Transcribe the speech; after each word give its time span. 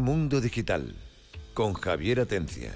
Mundo 0.00 0.40
Digital 0.40 0.94
con 1.52 1.74
Javier 1.74 2.20
Atencia. 2.20 2.72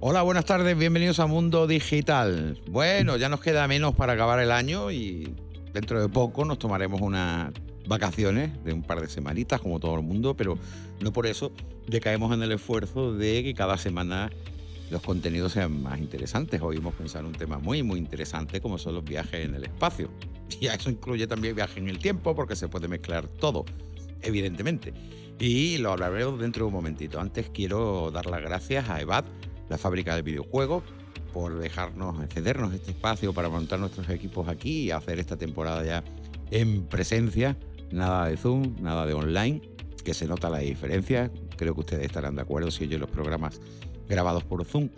Hola, 0.00 0.22
buenas 0.22 0.46
tardes, 0.46 0.76
bienvenidos 0.76 1.20
a 1.20 1.26
Mundo 1.26 1.66
Digital. 1.66 2.58
Bueno, 2.70 3.18
ya 3.18 3.28
nos 3.28 3.40
queda 3.40 3.68
menos 3.68 3.94
para 3.94 4.14
acabar 4.14 4.40
el 4.40 4.50
año 4.50 4.90
y 4.90 5.34
dentro 5.74 6.00
de 6.00 6.08
poco 6.08 6.46
nos 6.46 6.58
tomaremos 6.58 7.02
unas 7.02 7.52
vacaciones 7.86 8.64
de 8.64 8.72
un 8.72 8.82
par 8.82 9.02
de 9.02 9.08
semanitas, 9.08 9.60
como 9.60 9.78
todo 9.78 9.96
el 9.96 10.02
mundo, 10.02 10.34
pero 10.34 10.58
no 11.00 11.12
por 11.12 11.26
eso 11.26 11.52
decaemos 11.86 12.32
en 12.32 12.42
el 12.42 12.52
esfuerzo 12.52 13.12
de 13.12 13.42
que 13.44 13.52
cada 13.52 13.76
semana 13.76 14.30
los 14.90 15.02
contenidos 15.02 15.52
sean 15.52 15.82
más 15.82 15.98
interesantes. 15.98 16.62
Hoy 16.62 16.78
hemos 16.78 16.94
pensado 16.94 17.26
en 17.26 17.32
un 17.32 17.38
tema 17.38 17.58
muy, 17.58 17.82
muy 17.82 17.98
interesante 17.98 18.62
como 18.62 18.78
son 18.78 18.94
los 18.94 19.04
viajes 19.04 19.44
en 19.44 19.54
el 19.54 19.64
espacio. 19.64 20.10
Y 20.60 20.68
eso 20.68 20.88
incluye 20.88 21.26
también 21.26 21.54
viajes 21.54 21.76
en 21.76 21.90
el 21.90 21.98
tiempo 21.98 22.34
porque 22.34 22.56
se 22.56 22.68
puede 22.68 22.88
mezclar 22.88 23.28
todo, 23.28 23.66
evidentemente. 24.22 24.92
Y 25.38 25.78
lo 25.78 25.92
hablaremos 25.92 26.40
dentro 26.40 26.64
de 26.64 26.68
un 26.68 26.74
momentito. 26.74 27.20
Antes 27.20 27.50
quiero 27.50 28.10
dar 28.10 28.26
las 28.26 28.40
gracias 28.42 28.88
a 28.88 29.00
EVAD, 29.00 29.24
la 29.68 29.78
fábrica 29.78 30.16
de 30.16 30.22
videojuegos, 30.22 30.82
por 31.32 31.58
dejarnos 31.58 32.16
cedernos 32.32 32.74
este 32.74 32.90
espacio 32.90 33.32
para 33.32 33.48
montar 33.48 33.78
nuestros 33.78 34.08
equipos 34.08 34.48
aquí 34.48 34.84
y 34.84 34.90
hacer 34.90 35.18
esta 35.18 35.36
temporada 35.36 35.84
ya 35.84 36.04
en 36.50 36.84
presencia. 36.86 37.56
Nada 37.92 38.26
de 38.26 38.36
Zoom, 38.36 38.76
nada 38.80 39.06
de 39.06 39.14
online, 39.14 39.62
que 40.04 40.14
se 40.14 40.26
nota 40.26 40.50
la 40.50 40.58
diferencia. 40.58 41.30
Creo 41.56 41.74
que 41.74 41.80
ustedes 41.80 42.06
estarán 42.06 42.34
de 42.34 42.42
acuerdo 42.42 42.70
si 42.70 42.84
oyen 42.84 43.00
los 43.00 43.10
programas 43.10 43.60
grabados 44.08 44.44
por 44.44 44.64
Zoom 44.64 44.88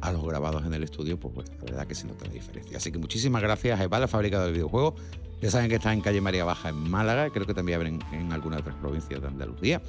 a 0.00 0.12
los 0.12 0.24
grabados 0.24 0.64
en 0.64 0.74
el 0.74 0.84
estudio, 0.84 1.18
pues 1.18 1.34
bueno, 1.34 1.50
la 1.58 1.64
verdad 1.64 1.86
que 1.86 1.94
se 1.94 2.06
nota 2.06 2.26
la 2.26 2.32
diferencia. 2.32 2.76
Así 2.76 2.92
que 2.92 2.98
muchísimas 2.98 3.42
gracias 3.42 3.80
a 3.80 3.98
la 3.98 4.08
fábrica 4.08 4.42
del 4.44 4.52
videojuego. 4.52 4.94
Ya 5.40 5.50
saben 5.50 5.68
que 5.68 5.76
está 5.76 5.92
en 5.92 6.00
calle 6.00 6.20
María 6.20 6.44
Baja 6.44 6.70
en 6.70 6.90
Málaga, 6.90 7.30
creo 7.30 7.46
que 7.46 7.54
también 7.54 7.76
abren 7.76 8.00
en 8.12 8.32
algunas 8.32 8.60
otras 8.60 8.76
provincias 8.76 9.20
de 9.20 9.28
Andalucía. 9.28 9.80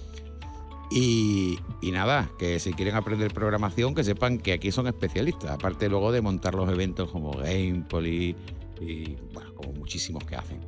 Y, 0.91 1.59
y, 1.81 1.91
nada, 1.91 2.31
que 2.39 2.59
si 2.59 2.73
quieren 2.73 2.95
aprender 2.95 3.31
programación, 3.31 3.93
que 3.93 4.03
sepan 4.03 4.39
que 4.39 4.53
aquí 4.53 4.71
son 4.71 4.87
especialistas, 4.87 5.51
aparte 5.51 5.87
luego 5.87 6.11
de 6.11 6.21
montar 6.21 6.55
los 6.55 6.67
eventos 6.69 7.11
como 7.11 7.31
Gamepoly 7.31 8.35
y 8.81 9.15
bueno, 9.33 9.53
como 9.53 9.73
muchísimos 9.73 10.23
que 10.23 10.35
hacen. 10.35 10.59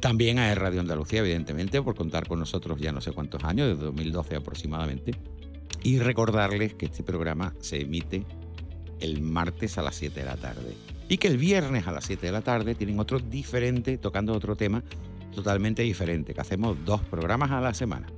También 0.00 0.38
a 0.38 0.54
Radio 0.54 0.80
Andalucía, 0.80 1.20
evidentemente, 1.20 1.82
por 1.82 1.94
contar 1.94 2.28
con 2.28 2.38
nosotros 2.38 2.78
ya 2.78 2.92
no 2.92 3.00
sé 3.00 3.12
cuántos 3.12 3.42
años, 3.44 3.68
desde 3.68 3.84
2012 3.84 4.36
aproximadamente. 4.36 5.12
Y 5.82 5.98
recordarles 5.98 6.74
que 6.74 6.86
este 6.86 7.02
programa 7.02 7.54
se 7.60 7.80
emite 7.80 8.24
el 9.00 9.22
martes 9.22 9.78
a 9.78 9.82
las 9.82 9.96
7 9.96 10.20
de 10.20 10.26
la 10.26 10.36
tarde. 10.36 10.76
Y 11.08 11.18
que 11.18 11.28
el 11.28 11.38
viernes 11.38 11.86
a 11.86 11.92
las 11.92 12.04
7 12.04 12.26
de 12.26 12.32
la 12.32 12.42
tarde 12.42 12.74
tienen 12.74 12.98
otro 13.00 13.18
diferente, 13.18 13.98
tocando 13.98 14.34
otro 14.34 14.56
tema 14.56 14.82
totalmente 15.34 15.82
diferente, 15.82 16.34
que 16.34 16.40
hacemos 16.40 16.76
dos 16.84 17.00
programas 17.02 17.50
a 17.50 17.60
la 17.60 17.74
semana. 17.74 18.08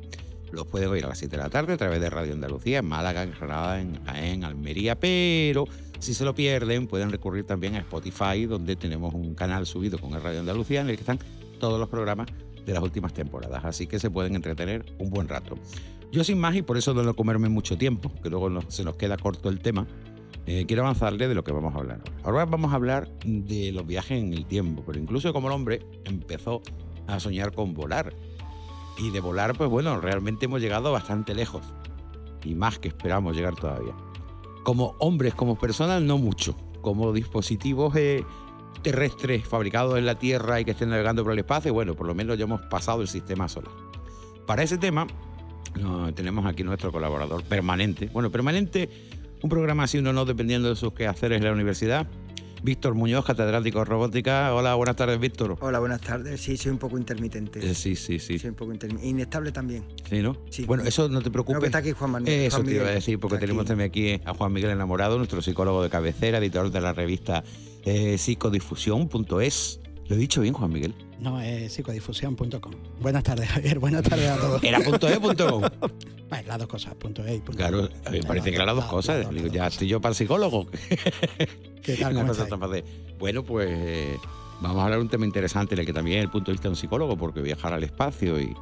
Los 0.52 0.66
pueden 0.66 0.88
oír 0.88 1.04
a 1.04 1.08
las 1.08 1.18
7 1.18 1.36
de 1.36 1.42
la 1.42 1.50
tarde 1.50 1.74
a 1.74 1.76
través 1.76 2.00
de 2.00 2.10
Radio 2.10 2.32
Andalucía, 2.32 2.78
en 2.78 2.86
Málaga, 2.86 3.22
en 3.22 3.30
Granada, 3.30 3.80
en 3.80 4.44
Almería, 4.44 4.98
pero 4.98 5.66
si 6.00 6.14
se 6.14 6.24
lo 6.24 6.34
pierden 6.34 6.86
pueden 6.86 7.10
recurrir 7.10 7.44
también 7.44 7.76
a 7.76 7.78
Spotify, 7.80 8.46
donde 8.46 8.74
tenemos 8.74 9.12
un 9.12 9.34
canal 9.34 9.66
subido 9.66 9.98
con 9.98 10.14
el 10.14 10.22
Radio 10.22 10.40
Andalucía 10.40 10.80
en 10.80 10.88
el 10.88 10.96
que 10.96 11.02
están 11.02 11.18
todos 11.58 11.78
los 11.78 11.90
programas 11.90 12.26
de 12.64 12.72
las 12.72 12.82
últimas 12.82 13.12
temporadas, 13.12 13.64
así 13.64 13.86
que 13.86 13.98
se 13.98 14.10
pueden 14.10 14.34
entretener 14.34 14.84
un 14.98 15.10
buen 15.10 15.28
rato. 15.28 15.58
Yo 16.10 16.24
sin 16.24 16.38
más, 16.38 16.56
y 16.56 16.62
por 16.62 16.78
eso 16.78 16.94
no 16.94 17.02
lo 17.02 17.14
comerme 17.14 17.50
mucho 17.50 17.76
tiempo, 17.76 18.10
que 18.22 18.30
luego 18.30 18.62
se 18.68 18.82
nos 18.82 18.96
queda 18.96 19.18
corto 19.18 19.50
el 19.50 19.60
tema, 19.60 19.86
eh, 20.46 20.64
quiero 20.66 20.82
avanzarle 20.82 21.28
de 21.28 21.34
lo 21.34 21.44
que 21.44 21.52
vamos 21.52 21.74
a 21.74 21.78
hablar 21.78 22.00
ahora. 22.24 22.44
Vamos 22.44 22.72
a 22.72 22.76
hablar 22.76 23.08
de 23.24 23.72
los 23.72 23.86
viajes 23.86 24.22
en 24.22 24.32
el 24.32 24.46
tiempo, 24.46 24.82
pero 24.86 24.98
incluso 24.98 25.32
como 25.32 25.48
el 25.48 25.54
hombre 25.54 25.80
empezó 26.04 26.62
a 27.06 27.20
soñar 27.20 27.52
con 27.52 27.74
volar. 27.74 28.12
Y 28.98 29.10
de 29.10 29.20
volar, 29.20 29.56
pues 29.56 29.70
bueno, 29.70 29.98
realmente 30.00 30.46
hemos 30.46 30.60
llegado 30.60 30.92
bastante 30.92 31.34
lejos. 31.34 31.62
Y 32.44 32.54
más 32.54 32.78
que 32.78 32.88
esperamos 32.88 33.36
llegar 33.36 33.54
todavía. 33.54 33.94
Como 34.64 34.96
hombres, 34.98 35.34
como 35.34 35.58
personas, 35.58 36.02
no 36.02 36.18
mucho. 36.18 36.54
Como 36.82 37.12
dispositivos 37.12 37.94
eh, 37.96 38.24
terrestres 38.82 39.46
fabricados 39.46 39.98
en 39.98 40.06
la 40.06 40.18
Tierra 40.18 40.60
y 40.60 40.64
que 40.64 40.72
estén 40.72 40.90
navegando 40.90 41.22
por 41.22 41.32
el 41.32 41.38
espacio, 41.38 41.72
bueno, 41.72 41.94
por 41.94 42.06
lo 42.06 42.14
menos 42.14 42.36
ya 42.36 42.44
hemos 42.44 42.62
pasado 42.62 43.02
el 43.02 43.08
sistema 43.08 43.48
solar. 43.48 43.72
Para 44.46 44.62
ese 44.62 44.78
tema, 44.78 45.06
tenemos 46.14 46.44
aquí 46.46 46.64
nuestro 46.64 46.92
colaborador 46.92 47.44
permanente. 47.44 48.10
Bueno, 48.12 48.30
permanente, 48.30 48.88
un 49.42 49.50
programa 49.50 49.84
así 49.84 49.98
uno 49.98 50.12
no 50.12 50.24
dependiendo 50.24 50.68
de 50.68 50.76
sus 50.76 50.92
quehaceres 50.92 51.38
en 51.38 51.44
la 51.44 51.52
universidad. 51.52 52.06
Víctor 52.62 52.94
Muñoz, 52.94 53.24
catedrático 53.24 53.78
de 53.78 53.86
robótica. 53.86 54.54
Hola, 54.54 54.74
buenas 54.74 54.94
tardes, 54.94 55.18
Víctor. 55.18 55.56
Hola, 55.60 55.78
buenas 55.78 56.02
tardes. 56.02 56.42
Sí, 56.42 56.58
soy 56.58 56.72
un 56.72 56.76
poco 56.78 56.98
intermitente. 56.98 57.58
Eh, 57.70 57.74
sí, 57.74 57.96
sí, 57.96 58.18
sí. 58.18 58.38
Soy 58.38 58.50
un 58.50 58.56
poco 58.56 58.72
intermitente. 58.72 59.08
Inestable 59.08 59.50
también. 59.50 59.84
Sí, 60.10 60.20
¿no? 60.20 60.36
Sí. 60.50 60.66
Bueno, 60.66 60.82
eso 60.82 61.08
no 61.08 61.22
te 61.22 61.30
preocupes. 61.30 61.54
No, 61.54 61.60
que 61.60 61.66
está 61.68 61.78
aquí 61.78 61.92
Juan 61.92 62.10
Manuel. 62.10 62.30
Eso 62.34 62.58
Juan 62.58 62.66
te 62.66 62.74
iba 62.74 62.86
a 62.86 62.90
decir, 62.90 63.18
porque 63.18 63.36
Está 63.36 63.46
tenemos 63.46 63.62
aquí. 63.62 63.68
también 63.68 63.88
aquí 63.88 64.20
a 64.26 64.34
Juan 64.34 64.52
Miguel 64.52 64.72
Enamorado, 64.72 65.16
nuestro 65.16 65.40
psicólogo 65.40 65.82
de 65.82 65.88
cabecera, 65.88 66.36
editor 66.36 66.70
de 66.70 66.80
la 66.82 66.92
revista 66.92 67.42
eh, 67.86 68.18
psicodifusión.es. 68.18 69.80
¿Lo 70.08 70.16
he 70.16 70.18
dicho 70.18 70.42
bien, 70.42 70.52
Juan 70.52 70.70
Miguel? 70.70 70.94
No, 71.20 71.40
es 71.40 71.72
psicodifusión.com. 71.74 72.72
Buenas 73.00 73.22
tardes, 73.22 73.48
Javier. 73.48 73.78
Buenas 73.78 74.02
tardes 74.02 74.30
a 74.30 74.36
todos. 74.38 74.64
Era 74.64 74.80
punto 74.80 75.08
e, 75.08 75.20
punto 75.20 75.50
com. 75.50 75.62
Bueno, 76.30 76.46
las 76.46 76.58
dos 76.60 76.68
cosas, 76.68 76.94
punto 76.94 77.26
e 77.26 77.34
y 77.34 77.40
punto 77.40 77.56
Claro, 77.58 77.88
com. 77.88 77.98
a 78.06 78.10
mí 78.10 78.20
me 78.20 78.26
parece 78.26 78.50
que 78.50 78.54
eran 78.54 78.68
las 78.68 78.76
dos 78.76 78.84
cosas. 78.84 79.28
Digo, 79.30 79.48
ya 79.48 79.66
estoy 79.66 79.88
yo 79.88 80.00
para 80.00 80.10
el 80.10 80.16
psicólogo. 80.16 80.68
¿Qué 81.82 81.96
tal? 81.96 82.14
¿Cómo 82.14 82.32
estáis? 82.32 82.84
Bueno, 83.18 83.42
pues 83.42 84.18
vamos 84.60 84.78
a 84.78 84.84
hablar 84.84 84.98
de 85.00 85.04
un 85.04 85.10
tema 85.10 85.26
interesante 85.26 85.74
en 85.74 85.80
el 85.80 85.86
que 85.86 85.92
también 85.92 86.20
el 86.20 86.30
punto 86.30 86.50
de 86.50 86.52
vista 86.52 86.68
de 86.68 86.70
un 86.70 86.76
psicólogo, 86.76 87.16
porque 87.16 87.42
viajar 87.42 87.74
al 87.74 87.82
espacio 87.82 88.40
y 88.40 88.54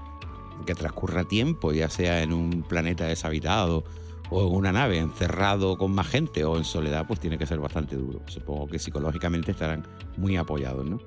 que 0.66 0.74
transcurra 0.74 1.24
tiempo, 1.24 1.72
ya 1.72 1.88
sea 1.88 2.22
en 2.22 2.32
un 2.32 2.62
planeta 2.62 3.04
deshabitado 3.04 3.84
o 4.30 4.46
en 4.48 4.54
una 4.54 4.72
nave, 4.72 4.98
encerrado 4.98 5.76
con 5.78 5.92
más 5.92 6.08
gente 6.08 6.44
o 6.44 6.56
en 6.56 6.64
soledad, 6.64 7.06
pues 7.06 7.20
tiene 7.20 7.38
que 7.38 7.46
ser 7.46 7.58
bastante 7.60 7.96
duro. 7.96 8.20
Supongo 8.26 8.66
que 8.66 8.78
psicológicamente 8.78 9.52
estarán 9.52 9.86
muy 10.16 10.36
apoyados, 10.36 10.84
¿no? 10.86 10.98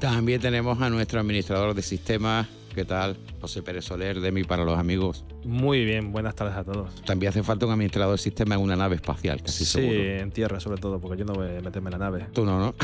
También 0.00 0.40
tenemos 0.40 0.80
a 0.80 0.90
nuestro 0.90 1.18
administrador 1.18 1.74
de 1.74 1.82
sistemas, 1.82 2.46
¿qué 2.72 2.84
tal? 2.84 3.16
José 3.40 3.62
Pérez 3.62 3.84
Soler, 3.84 4.20
de 4.20 4.30
mí 4.30 4.44
para 4.44 4.64
los 4.64 4.78
amigos. 4.78 5.24
Muy 5.44 5.84
bien, 5.84 6.12
buenas 6.12 6.36
tardes 6.36 6.54
a 6.54 6.62
todos. 6.62 6.94
También 7.02 7.30
hace 7.30 7.42
falta 7.42 7.66
un 7.66 7.72
administrador 7.72 8.12
de 8.12 8.18
sistemas 8.18 8.58
en 8.58 8.64
una 8.64 8.76
nave 8.76 8.94
espacial, 8.94 9.42
casi 9.42 9.64
sí, 9.64 9.72
seguro. 9.72 9.98
en 10.00 10.30
tierra 10.30 10.60
sobre 10.60 10.80
todo, 10.80 11.00
porque 11.00 11.18
yo 11.18 11.24
no 11.24 11.32
voy 11.32 11.48
a 11.48 11.60
meterme 11.60 11.88
en 11.88 11.92
la 11.92 11.98
nave. 11.98 12.26
Tú 12.32 12.44
no, 12.44 12.60
¿no? 12.60 12.74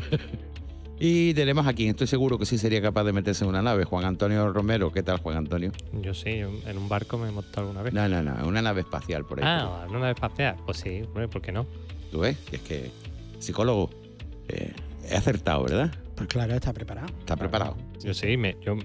y 0.98 1.34
tenemos 1.34 1.66
a 1.66 1.74
quien 1.74 1.90
estoy 1.90 2.06
seguro 2.06 2.38
que 2.38 2.46
sí 2.46 2.56
sería 2.56 2.80
capaz 2.80 3.04
de 3.04 3.12
meterse 3.12 3.44
en 3.44 3.50
una 3.50 3.60
nave, 3.60 3.84
Juan 3.84 4.06
Antonio 4.06 4.50
Romero. 4.54 4.90
¿Qué 4.90 5.02
tal, 5.02 5.18
Juan 5.18 5.36
Antonio? 5.36 5.70
Yo 6.00 6.14
sí, 6.14 6.30
en 6.30 6.78
un 6.78 6.88
barco 6.88 7.18
me 7.18 7.28
he 7.28 7.30
montado 7.30 7.66
alguna 7.66 7.82
vez. 7.82 7.92
No, 7.92 8.08
no, 8.08 8.22
no, 8.22 8.38
en 8.38 8.46
una 8.46 8.62
nave 8.62 8.80
espacial 8.80 9.26
por 9.26 9.38
ahí. 9.38 9.44
ah, 9.46 9.82
¿en 9.84 9.90
una 9.90 10.00
nave 10.00 10.12
espacial? 10.12 10.56
Pues 10.64 10.78
sí, 10.78 11.02
¿por 11.12 11.42
qué 11.42 11.52
no? 11.52 11.66
¿Tú 12.10 12.20
ves? 12.20 12.38
Es 12.50 12.60
que, 12.60 12.90
psicólogo, 13.38 13.90
eh, 14.48 14.72
he 15.10 15.14
acertado, 15.14 15.64
¿verdad? 15.64 15.92
Pues 16.26 16.34
claro, 16.34 16.54
está 16.54 16.72
preparado. 16.72 17.08
Está 17.18 17.36
preparado. 17.36 17.76
Yo 18.02 18.14
sí, 18.14 18.36
me, 18.36 18.56
yo 18.60 18.76
me 18.76 18.84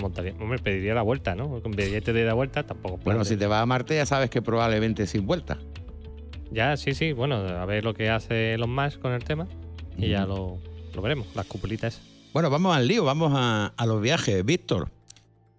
montaría, 0.00 0.32
hombre, 0.40 0.58
pediría 0.58 0.94
la 0.94 1.02
vuelta, 1.02 1.34
¿no? 1.34 1.60
Con 1.62 1.72
billete 1.72 2.12
de 2.12 2.24
la 2.24 2.34
vuelta 2.34 2.64
tampoco. 2.64 2.96
Bueno, 2.96 3.18
puedo 3.20 3.24
si 3.24 3.36
te 3.36 3.46
vas 3.46 3.62
a 3.62 3.66
Marte 3.66 3.94
ya 3.96 4.06
sabes 4.06 4.30
que 4.30 4.42
probablemente 4.42 5.06
sin 5.06 5.26
vuelta. 5.26 5.58
Ya, 6.50 6.76
sí, 6.76 6.94
sí, 6.94 7.12
bueno, 7.12 7.36
a 7.36 7.64
ver 7.64 7.84
lo 7.84 7.94
que 7.94 8.10
hace 8.10 8.54
Elon 8.54 8.74
Musk 8.74 9.00
con 9.00 9.12
el 9.12 9.24
tema 9.24 9.46
y 9.96 10.08
ya 10.10 10.26
lo, 10.26 10.58
lo 10.94 11.02
veremos, 11.02 11.26
las 11.34 11.46
cupulitas. 11.46 12.00
Bueno, 12.32 12.50
vamos 12.50 12.76
al 12.76 12.86
lío, 12.86 13.04
vamos 13.04 13.32
a, 13.34 13.72
a 13.76 13.86
los 13.86 14.00
viajes. 14.00 14.44
Víctor, 14.44 14.88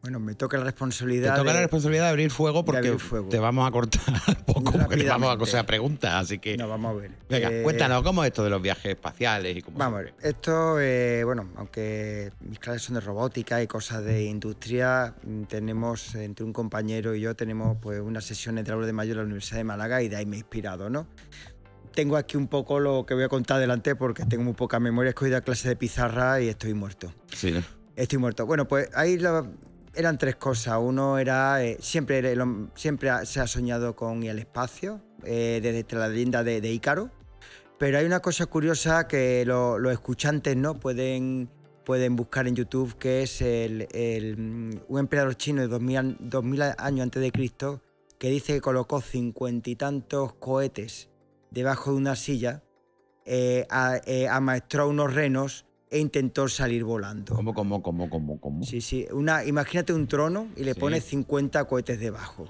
Bueno, 0.06 0.20
me 0.20 0.35
toca 0.35 0.58
la 0.58 0.66
te 0.66 0.70
responsabilidad. 0.70 1.35
toca 1.35 1.46
la 1.46 1.53
de- 1.53 1.62
responsabilidad 1.62 2.03
de 2.03 2.09
abrir 2.12 2.29
fuego 2.29 2.64
porque 2.64 2.78
abrir 2.78 3.00
fuego. 3.00 3.28
te 3.29 3.40
vamos 3.40 3.68
a 3.68 3.72
cortar 3.72 4.03
poco, 4.46 4.72
porque 4.72 4.97
te 4.97 5.06
vamos 5.09 5.34
a 5.34 5.38
coser 5.40 5.66
preguntas, 5.66 6.14
así 6.14 6.38
que... 6.38 6.56
No, 6.58 6.68
vamos 6.70 6.91
a 6.91 7.02
ver. 7.02 7.12
Venga, 7.28 7.50
Eh, 7.52 7.64
cuéntanos, 7.64 8.03
¿cómo 8.03 8.24
es 8.24 8.28
esto 8.28 8.44
de 8.44 8.52
los 8.52 8.62
viajes 8.62 8.85
espaciales 8.91 9.58
y 9.58 9.64
cómo 9.64 9.79
Vamos 9.79 9.97
a 10.00 10.03
ver, 10.03 10.14
esto, 10.22 10.79
eh, 10.79 11.24
bueno, 11.24 11.50
aunque 11.56 12.32
mis 12.41 12.59
clases 12.59 12.84
son 12.84 12.94
de 12.94 13.02
robótica 13.02 13.64
y 13.64 13.66
cosas 13.68 14.03
de 14.06 14.26
industria, 14.26 15.16
mm, 15.24 15.46
tenemos, 15.46 16.14
entre 16.14 16.46
un 16.46 16.53
compañero 16.53 17.16
y 17.16 17.22
yo, 17.22 17.35
tenemos 17.35 17.76
pues 17.82 18.00
unas 18.00 18.26
sesiones 18.26 18.64
de 18.64 18.74
aula 18.74 18.85
de 18.85 18.94
mayo 18.94 19.14
en 19.14 19.18
la 19.18 19.24
Universidad 19.24 19.58
de 19.58 19.64
Málaga 19.64 20.03
y 20.03 20.08
de 20.08 20.18
ahí 20.18 20.28
me 20.28 20.35
he 20.35 20.40
inspirado, 20.41 20.88
¿no? 20.88 21.08
Tengo 21.96 22.16
aquí 22.16 22.38
un 22.38 22.47
poco 22.47 22.79
lo 22.79 23.08
que 23.08 23.16
voy 23.16 23.24
a 23.24 23.29
contar 23.29 23.58
adelante 23.58 23.96
porque 23.96 24.24
tengo 24.26 24.44
muy 24.44 24.53
poca 24.53 24.79
memoria, 24.79 25.09
he 25.09 25.14
cogido 25.16 25.41
clase 25.41 25.68
de 25.70 25.76
pizarra 25.76 26.41
y 26.41 26.50
estoy 26.50 26.76
muerto. 26.76 27.12
Sí, 27.34 27.52
¿no? 27.53 27.64
Estoy 27.96 28.20
muerto. 28.20 28.46
Bueno, 28.46 28.68
pues 28.68 28.88
ahí 28.94 29.18
la- 29.18 29.50
eran 29.96 30.18
tres 30.18 30.36
cosas. 30.36 30.78
Uno 30.82 31.18
era, 31.18 31.64
eh, 31.64 31.78
siempre, 31.80 32.36
siempre 32.76 33.09
se 33.26 33.40
ha 33.40 33.47
soñado 33.47 33.96
con 33.96 34.24
el 34.24 34.40
espacio, 34.40 35.02
eh, 35.24 35.59
desde 35.62 35.86
la 35.97 36.08
leyenda 36.08 36.44
de, 36.44 36.62
de 36.62 36.72
Ícaro. 36.72 37.12
Pero 37.78 37.97
hay 37.97 38.06
una 38.06 38.22
cosa 38.22 38.46
curiosa 38.46 39.08
que 39.08 39.44
lo- 39.46 39.78
los 39.80 39.92
escuchantes 39.92 40.56
no 40.56 40.80
pueden, 40.80 41.50
pueden 41.84 42.16
buscar 42.16 42.47
en 42.47 42.56
YouTube, 42.56 42.97
que 42.97 43.24
es 43.24 43.42
el, 43.42 43.88
el, 43.92 44.38
mm, 44.38 44.72
un 44.88 45.00
emperador 45.00 45.36
chino 45.36 45.62
de 45.62 45.68
2000, 45.68 45.98
an- 45.98 46.18
2000 46.20 46.62
años 46.78 47.03
antes 47.03 47.22
de 47.22 47.32
Cristo, 47.32 47.82
que 48.18 48.30
dice 48.30 48.53
que 48.53 48.62
colocó 48.62 49.02
cincuenta 49.02 49.70
y 49.70 49.76
tantos 49.76 50.34
cohetes 50.36 51.09
debajo 51.52 51.91
de 51.91 51.98
una 51.98 52.16
silla, 52.16 52.64
eh, 53.26 53.66
a- 53.70 54.00
eh, 54.06 54.28
amaestró 54.30 54.88
unos 54.88 55.14
renos 55.14 55.66
e 55.90 55.99
intentó 55.99 56.47
salir 56.47 56.84
volando. 56.84 57.35
¿Cómo, 57.35 57.53
cómo, 57.53 57.82
cómo, 57.82 58.09
cómo, 58.09 58.40
cómo? 58.40 58.64
Sí, 58.64 58.82
sí. 58.82 59.05
Una, 59.11 59.43
imagínate 59.46 59.93
un 59.93 60.08
trono 60.08 60.49
y 60.55 60.64
le 60.64 60.73
Sí. 60.73 60.79
pones 60.79 61.03
50 61.05 61.64
cohetes 61.66 61.99
debajo. 61.99 62.46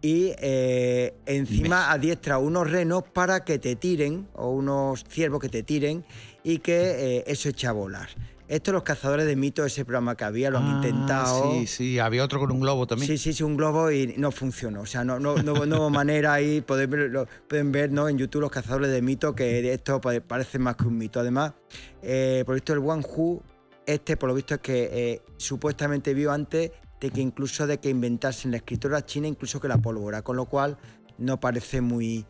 Y 0.00 0.32
eh, 0.38 1.14
encima 1.24 1.90
adiestra 1.90 2.36
unos 2.38 2.70
renos 2.70 3.04
para 3.04 3.42
que 3.44 3.58
te 3.58 3.74
tiren, 3.74 4.28
o 4.34 4.50
unos 4.50 5.02
ciervos 5.08 5.40
que 5.40 5.48
te 5.48 5.62
tiren, 5.62 6.04
y 6.42 6.58
que 6.58 7.18
eh, 7.18 7.24
eso 7.26 7.48
echa 7.48 7.70
a 7.70 7.72
volar. 7.72 8.08
Esto 8.46 8.72
los 8.72 8.82
cazadores 8.82 9.24
de 9.26 9.36
mitos, 9.36 9.66
ese 9.66 9.84
programa 9.86 10.16
que 10.16 10.24
había, 10.24 10.50
lo 10.50 10.58
han 10.58 10.66
Ah, 10.66 10.70
intentado. 10.70 11.40
Sí, 11.40 11.66
sí, 11.66 11.98
había 11.98 12.22
otro 12.22 12.38
con 12.38 12.50
un 12.52 12.60
globo 12.60 12.86
también. 12.86 13.08
Sí, 13.08 13.16
sí, 13.16 13.32
sí, 13.32 13.42
un 13.42 13.56
globo 13.56 13.90
y 13.90 14.14
no 14.18 14.30
funcionó. 14.30 14.82
O 14.82 14.86
sea, 14.86 15.02
no, 15.02 15.18
no, 15.18 15.38
no, 15.42 15.64
no 15.64 15.76
hubo 15.78 15.90
manera 15.90 16.34
ahí, 16.34 16.60
pueden 16.60 16.90
ver, 16.90 17.10
lo- 17.10 17.26
pueden 17.48 17.72
ver 17.72 17.90
¿no? 17.90 18.08
en 18.08 18.18
YouTube 18.18 18.42
los 18.42 18.50
cazadores 18.50 18.90
de 18.90 19.00
mitos 19.00 19.34
que 19.34 19.72
esto 19.72 20.00
pa- 20.00 20.20
parece 20.20 20.58
más 20.58 20.76
que 20.76 20.84
un 20.86 20.98
mito. 20.98 21.20
Además, 21.20 21.54
eh, 22.02 22.42
por 22.44 22.54
visto 22.54 22.74
el 22.74 22.80
Hu, 22.80 23.40
este 23.86 24.16
por 24.18 24.28
lo 24.28 24.34
visto 24.34 24.54
es 24.54 24.60
que 24.60 24.88
eh, 24.92 25.22
supuestamente 25.38 26.12
vio 26.12 26.30
antes 26.30 26.70
de 27.00 27.10
que 27.10 27.20
incluso 27.22 27.66
de 27.66 27.78
que 27.78 27.88
inventasen 27.88 28.50
la 28.50 28.58
escritura 28.58 29.04
china, 29.06 29.26
incluso 29.26 29.58
que 29.60 29.68
la 29.68 29.78
pólvora, 29.78 30.22
con 30.22 30.36
lo 30.36 30.44
cual 30.46 30.76
no 31.18 31.40
parece 31.40 31.80
muy, 31.80 32.24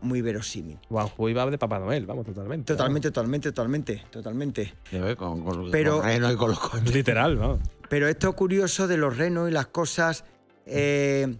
muy 0.00 0.22
verosímil. 0.22 0.78
Juan 0.88 1.08
Hu 1.16 1.28
iba 1.28 1.44
de 1.50 1.58
Papá 1.58 1.78
Noel, 1.78 2.06
vamos, 2.06 2.24
totalmente. 2.26 2.72
Totalmente, 2.72 3.10
totalmente, 3.10 3.52
totalmente, 3.52 4.02
totalmente. 4.10 4.74
Con, 5.16 5.44
con, 5.44 5.70
Pero- 5.70 5.96
con 5.98 6.04
renos 6.06 6.32
y 6.32 6.36
con 6.36 6.50
los. 6.50 6.58
Literal, 6.92 7.36
vamos. 7.36 7.60
Pero 7.88 8.08
esto 8.08 8.32
curioso 8.34 8.88
de 8.88 8.96
los 8.96 9.16
renos 9.16 9.48
y 9.48 9.52
las 9.52 9.66
cosas 9.68 10.24
eh, 10.66 11.36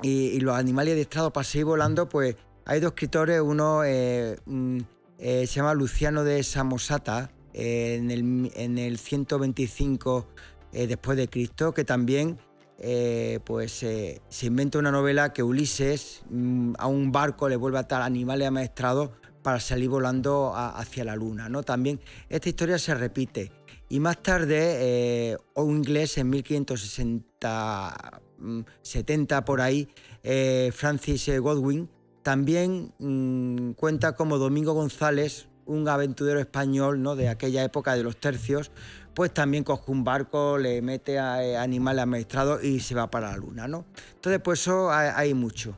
y, 0.00 0.08
y 0.28 0.40
los 0.40 0.56
animales 0.56 0.92
adiestrados 0.94 1.32
para 1.32 1.44
seguir 1.44 1.66
volando, 1.66 2.08
pues 2.08 2.36
hay 2.64 2.80
dos 2.80 2.92
escritores, 2.92 3.40
uno 3.40 3.82
eh, 3.84 4.38
mm, 4.46 4.78
eh, 5.18 5.46
se 5.46 5.54
llama 5.56 5.74
Luciano 5.74 6.24
de 6.24 6.42
Samosata, 6.42 7.30
eh, 7.52 7.96
en, 8.00 8.10
el, 8.10 8.50
en 8.54 8.78
el 8.78 8.96
125 8.98 10.26
eh, 10.72 10.86
después 10.86 11.18
de 11.18 11.28
Cristo, 11.28 11.74
que 11.74 11.84
también 11.84 12.38
eh, 12.82 13.38
pues 13.44 13.82
eh, 13.84 14.20
se 14.28 14.46
inventa 14.46 14.78
una 14.78 14.90
novela 14.90 15.32
que 15.32 15.42
Ulises 15.42 16.22
mm, 16.28 16.74
a 16.78 16.88
un 16.88 17.12
barco 17.12 17.48
le 17.48 17.56
vuelve 17.56 17.78
a 17.78 17.82
atar 17.82 18.02
animales 18.02 18.48
amaestrados 18.48 19.10
para 19.42 19.60
salir 19.60 19.88
volando 19.88 20.52
hacia 20.54 21.04
la 21.04 21.16
luna. 21.16 21.48
¿no? 21.48 21.62
También 21.62 22.00
esta 22.28 22.48
historia 22.48 22.78
se 22.78 22.94
repite. 22.94 23.52
Y 23.88 24.00
más 24.00 24.22
tarde, 24.22 24.56
eh, 24.80 25.36
un 25.54 25.76
inglés 25.76 26.16
en 26.18 26.30
1560, 26.30 28.20
mm, 28.38 28.60
70 28.80 29.44
por 29.44 29.60
ahí, 29.60 29.88
eh, 30.22 30.70
Francis 30.74 31.28
Godwin, 31.38 31.88
también 32.22 32.94
mm, 32.98 33.72
cuenta 33.72 34.16
como 34.16 34.38
Domingo 34.38 34.72
González, 34.72 35.48
un 35.66 35.86
aventurero 35.88 36.40
español 36.40 37.02
¿no? 37.02 37.16
de 37.16 37.28
aquella 37.28 37.62
época 37.64 37.94
de 37.94 38.02
los 38.02 38.16
tercios, 38.16 38.70
pues 39.14 39.32
también 39.32 39.64
coge 39.64 39.90
un 39.90 40.04
barco, 40.04 40.58
le 40.58 40.82
mete 40.82 41.18
a 41.18 41.44
eh, 41.44 41.56
animales 41.56 42.02
amaestrados 42.02 42.64
y 42.64 42.80
se 42.80 42.94
va 42.94 43.10
para 43.10 43.30
la 43.30 43.36
luna. 43.36 43.68
¿no? 43.68 43.84
Entonces, 44.14 44.40
pues 44.42 44.60
eso 44.60 44.90
hay, 44.90 45.34
mucho. 45.34 45.76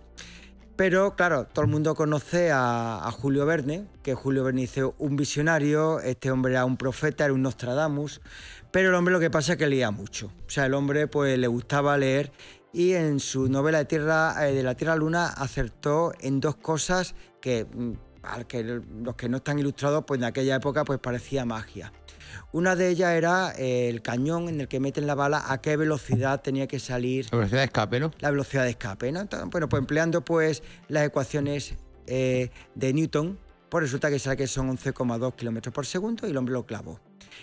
Pero 0.77 1.15
claro, 1.15 1.47
todo 1.47 1.65
el 1.65 1.71
mundo 1.71 1.95
conoce 1.95 2.51
a, 2.51 3.07
a 3.07 3.11
Julio 3.13 3.47
Verne, 3.47 3.87
que 4.03 4.15
Julio 4.15 4.45
Verne 4.45 4.63
hizo 4.63 4.95
un 4.99 5.17
visionario, 5.17 6.01
este 6.01 6.31
hombre 6.31 6.53
era 6.53 6.65
un 6.65 6.77
profeta, 6.77 7.25
era 7.25 7.33
un 7.33 7.43
Nostradamus, 7.43 8.21
pero 8.73 8.89
el 8.89 8.95
hombre 8.97 9.13
lo 9.13 9.21
que 9.21 9.31
pasa 9.31 9.53
es 9.53 9.59
que 9.59 9.69
leía 9.69 9.93
mucho. 9.93 10.33
O 10.47 10.51
sea, 10.51 10.67
el 10.67 10.75
hombre 10.75 11.07
pues 11.07 11.39
le 11.39 11.47
gustaba 11.47 11.97
leer 11.97 12.33
y 12.75 12.95
en 12.95 13.21
su 13.21 13.49
novela 13.49 13.79
de, 13.79 13.85
Tierra, 13.85 14.35
eh, 14.49 14.53
de 14.53 14.65
la 14.65 14.75
Tierra 14.75 14.97
Luna 14.97 15.29
acertó 15.29 16.13
en 16.19 16.41
dos 16.41 16.57
cosas 16.57 17.15
que, 17.41 17.65
mm, 17.73 17.93
al 18.25 18.49
que 18.49 18.65
los 18.65 19.15
que 19.15 19.29
no 19.29 19.37
están 19.37 19.61
ilustrados, 19.61 20.03
pues 20.05 20.19
en 20.19 20.25
aquella 20.25 20.57
época 20.57 20.85
pues 20.85 20.99
parecía 20.99 21.45
magia. 21.45 21.93
Una 22.53 22.77
de 22.77 22.89
ellas 22.89 23.13
era 23.13 23.53
eh, 23.57 23.89
el 23.89 24.03
cañón 24.03 24.49
en 24.49 24.61
el 24.61 24.69
que 24.69 24.81
meten 24.81 25.07
la 25.07 25.15
bala, 25.15 25.45
a 25.47 25.61
qué 25.61 25.77
velocidad 25.77 26.41
tenía 26.43 26.67
que 26.67 26.79
salir 26.79 27.27
La 27.31 27.39
velocidad 27.39 27.61
de 27.61 27.65
escape, 27.65 28.01
¿no? 28.01 28.11
la 28.19 28.31
velocidad 28.31 28.65
de 28.65 28.71
escape. 28.71 29.13
¿no? 29.13 29.21
Entonces, 29.21 29.49
bueno, 29.51 29.69
pues 29.69 29.81
empleando 29.81 30.25
pues 30.25 30.63
las 30.89 31.07
ecuaciones 31.07 31.75
eh, 32.07 32.51
de 32.75 32.93
Newton, 32.93 33.39
pues 33.69 33.83
resulta 33.83 34.11
que 34.11 34.19
sale 34.19 34.37
que 34.37 34.47
son 34.47 34.77
11,2 34.77 35.35
kilómetros 35.35 35.75
por 35.75 35.87
segundo 35.87 36.27
y 36.27 36.31
el 36.31 36.37
hombre 36.37 36.53
lo 36.53 36.65
clavó. 36.65 37.01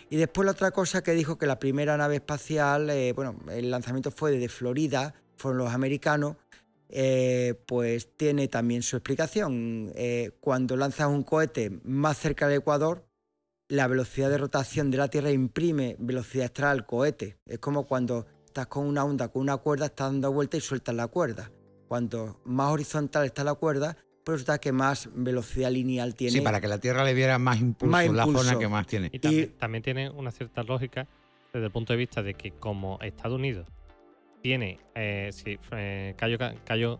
Y 0.09 0.17
después 0.17 0.45
la 0.45 0.51
otra 0.51 0.71
cosa 0.71 1.01
que 1.03 1.13
dijo 1.13 1.37
que 1.37 1.45
la 1.45 1.59
primera 1.59 1.97
nave 1.97 2.15
espacial, 2.15 2.89
eh, 2.89 3.13
bueno, 3.13 3.35
el 3.51 3.71
lanzamiento 3.71 4.11
fue 4.11 4.31
desde 4.31 4.49
Florida, 4.49 5.13
fueron 5.35 5.57
los 5.57 5.73
americanos, 5.73 6.35
eh, 6.89 7.55
pues 7.65 8.09
tiene 8.17 8.47
también 8.47 8.81
su 8.81 8.97
explicación. 8.97 9.91
Eh, 9.95 10.31
cuando 10.41 10.75
lanzas 10.75 11.07
un 11.07 11.23
cohete 11.23 11.79
más 11.83 12.17
cerca 12.17 12.47
del 12.47 12.59
Ecuador, 12.59 13.05
la 13.71 13.87
velocidad 13.87 14.29
de 14.29 14.37
rotación 14.37 14.91
de 14.91 14.97
la 14.97 15.07
Tierra 15.07 15.31
imprime 15.31 15.95
velocidad 15.97 16.47
extra 16.47 16.71
al 16.71 16.85
cohete. 16.85 17.37
Es 17.45 17.59
como 17.59 17.87
cuando 17.87 18.25
estás 18.45 18.67
con 18.67 18.85
una 18.85 19.05
onda, 19.05 19.29
con 19.29 19.41
una 19.43 19.55
cuerda, 19.57 19.85
estás 19.85 20.11
dando 20.11 20.29
vuelta 20.33 20.57
y 20.57 20.61
sueltas 20.61 20.93
la 20.93 21.07
cuerda. 21.07 21.49
Cuanto 21.87 22.41
más 22.43 22.69
horizontal 22.71 23.25
está 23.25 23.45
la 23.45 23.53
cuerda, 23.53 23.95
pues 24.25 24.39
resulta 24.39 24.59
que 24.59 24.73
más 24.73 25.09
velocidad 25.13 25.71
lineal 25.71 26.15
tiene. 26.15 26.33
Sí, 26.33 26.41
para 26.41 26.59
que 26.59 26.67
la 26.67 26.79
Tierra 26.79 27.05
le 27.05 27.13
diera 27.13 27.39
más 27.39 27.61
impulso 27.61 27.91
Más 27.91 28.05
en 28.05 28.17
la 28.17 28.23
impulso. 28.25 28.43
zona 28.49 28.59
que 28.59 28.67
más 28.67 28.87
tiene. 28.87 29.09
Y 29.13 29.19
también, 29.19 29.57
también 29.57 29.83
tiene 29.83 30.09
una 30.09 30.31
cierta 30.31 30.63
lógica 30.63 31.07
desde 31.53 31.65
el 31.67 31.71
punto 31.71 31.93
de 31.93 31.97
vista 31.97 32.21
de 32.21 32.33
que 32.33 32.51
como 32.51 32.99
Estados 33.01 33.37
Unidos 33.39 33.67
tiene 34.41 34.79
eh, 34.95 35.29
sí, 35.31 35.57
eh, 35.71 36.13
Cayo, 36.17 36.37
Ca- 36.37 36.55
Cayo- 36.65 36.99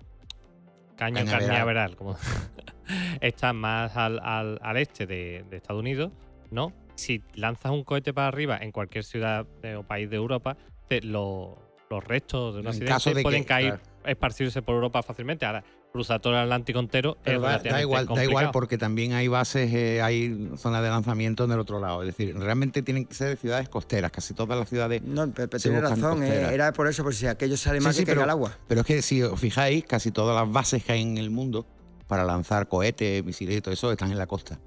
Caño 0.95 1.15
Cañaveral. 1.15 1.47
Cañaveral, 1.49 1.95
como 1.97 2.15
está 3.21 3.51
más 3.51 3.95
al, 3.97 4.19
al- 4.19 4.59
al 4.61 4.77
este 4.77 5.05
de, 5.05 5.43
de 5.49 5.57
Estados 5.57 5.81
Unidos, 5.81 6.11
¿no? 6.51 6.73
Si 6.95 7.23
lanzas 7.33 7.71
un 7.71 7.83
cohete 7.83 8.13
para 8.13 8.27
arriba 8.27 8.57
en 8.61 8.71
cualquier 8.71 9.03
ciudad 9.03 9.45
de- 9.61 9.77
o 9.77 9.83
país 9.83 10.09
de 10.09 10.17
Europa, 10.17 10.57
te- 10.87 11.01
lo- 11.01 11.57
los 11.89 12.03
restos 12.03 12.53
de 12.53 12.59
un 12.61 12.65
En 12.65 12.69
accidente 12.69 12.91
caso 12.93 13.09
de 13.09 13.15
que- 13.17 13.21
pueden 13.23 13.43
caer, 13.43 13.79
claro. 13.79 13.81
esparcirse 14.05 14.61
por 14.61 14.75
Europa 14.75 15.01
fácilmente. 15.03 15.45
Ahora, 15.45 15.63
cruzar 15.91 16.21
todo 16.21 16.31
el 16.33 16.39
Atlántico 16.39 16.79
entero 16.79 17.17
Pero 17.21 17.37
es 17.37 17.41
da, 17.63 17.69
da 17.69 17.81
igual, 17.81 18.05
da 18.05 18.23
igual 18.23 18.49
porque 18.51 18.77
también 18.77 19.11
hay 19.11 19.27
bases, 19.27 19.73
eh, 19.73 20.01
hay 20.01 20.49
zonas 20.55 20.81
de 20.83 20.89
lanzamiento 20.89 21.43
en 21.43 21.51
el 21.51 21.59
otro 21.59 21.79
lado. 21.81 22.01
Es 22.03 22.07
decir, 22.15 22.33
realmente 22.37 22.81
tienen 22.81 23.05
que 23.05 23.13
ser 23.13 23.35
ciudades 23.37 23.67
costeras, 23.67 24.09
casi 24.11 24.33
todas 24.33 24.57
las 24.57 24.69
ciudades. 24.69 25.01
No, 25.01 25.29
pero, 25.31 25.49
tiene 25.49 25.81
razón, 25.81 26.23
eh, 26.23 26.53
era 26.53 26.71
por 26.71 26.87
eso, 26.87 27.03
por 27.03 27.13
si 27.13 27.27
aquello 27.27 27.57
sale 27.57 27.79
Sí, 27.79 27.83
más 27.85 27.95
sí, 27.97 28.03
que 28.05 28.11
pero- 28.13 28.23
el 28.23 28.29
agua. 28.29 28.57
Pero 28.69 28.81
es 28.81 28.87
que 28.87 29.01
si 29.01 29.21
os 29.21 29.37
fijáis, 29.37 29.83
casi 29.85 30.11
todas 30.11 30.33
las 30.35 30.49
bases 30.51 30.81
que 30.83 30.93
hay 30.93 31.01
en 31.01 31.17
el 31.17 31.29
mundo 31.29 31.65
para 32.07 32.23
lanzar 32.23 32.69
cohetes, 32.69 33.25
misiles 33.25 33.57
y 33.57 33.61
todo 33.61 33.73
eso 33.73 33.91
están 33.91 34.11
en 34.11 34.17
la 34.17 34.27
costa. 34.27 34.59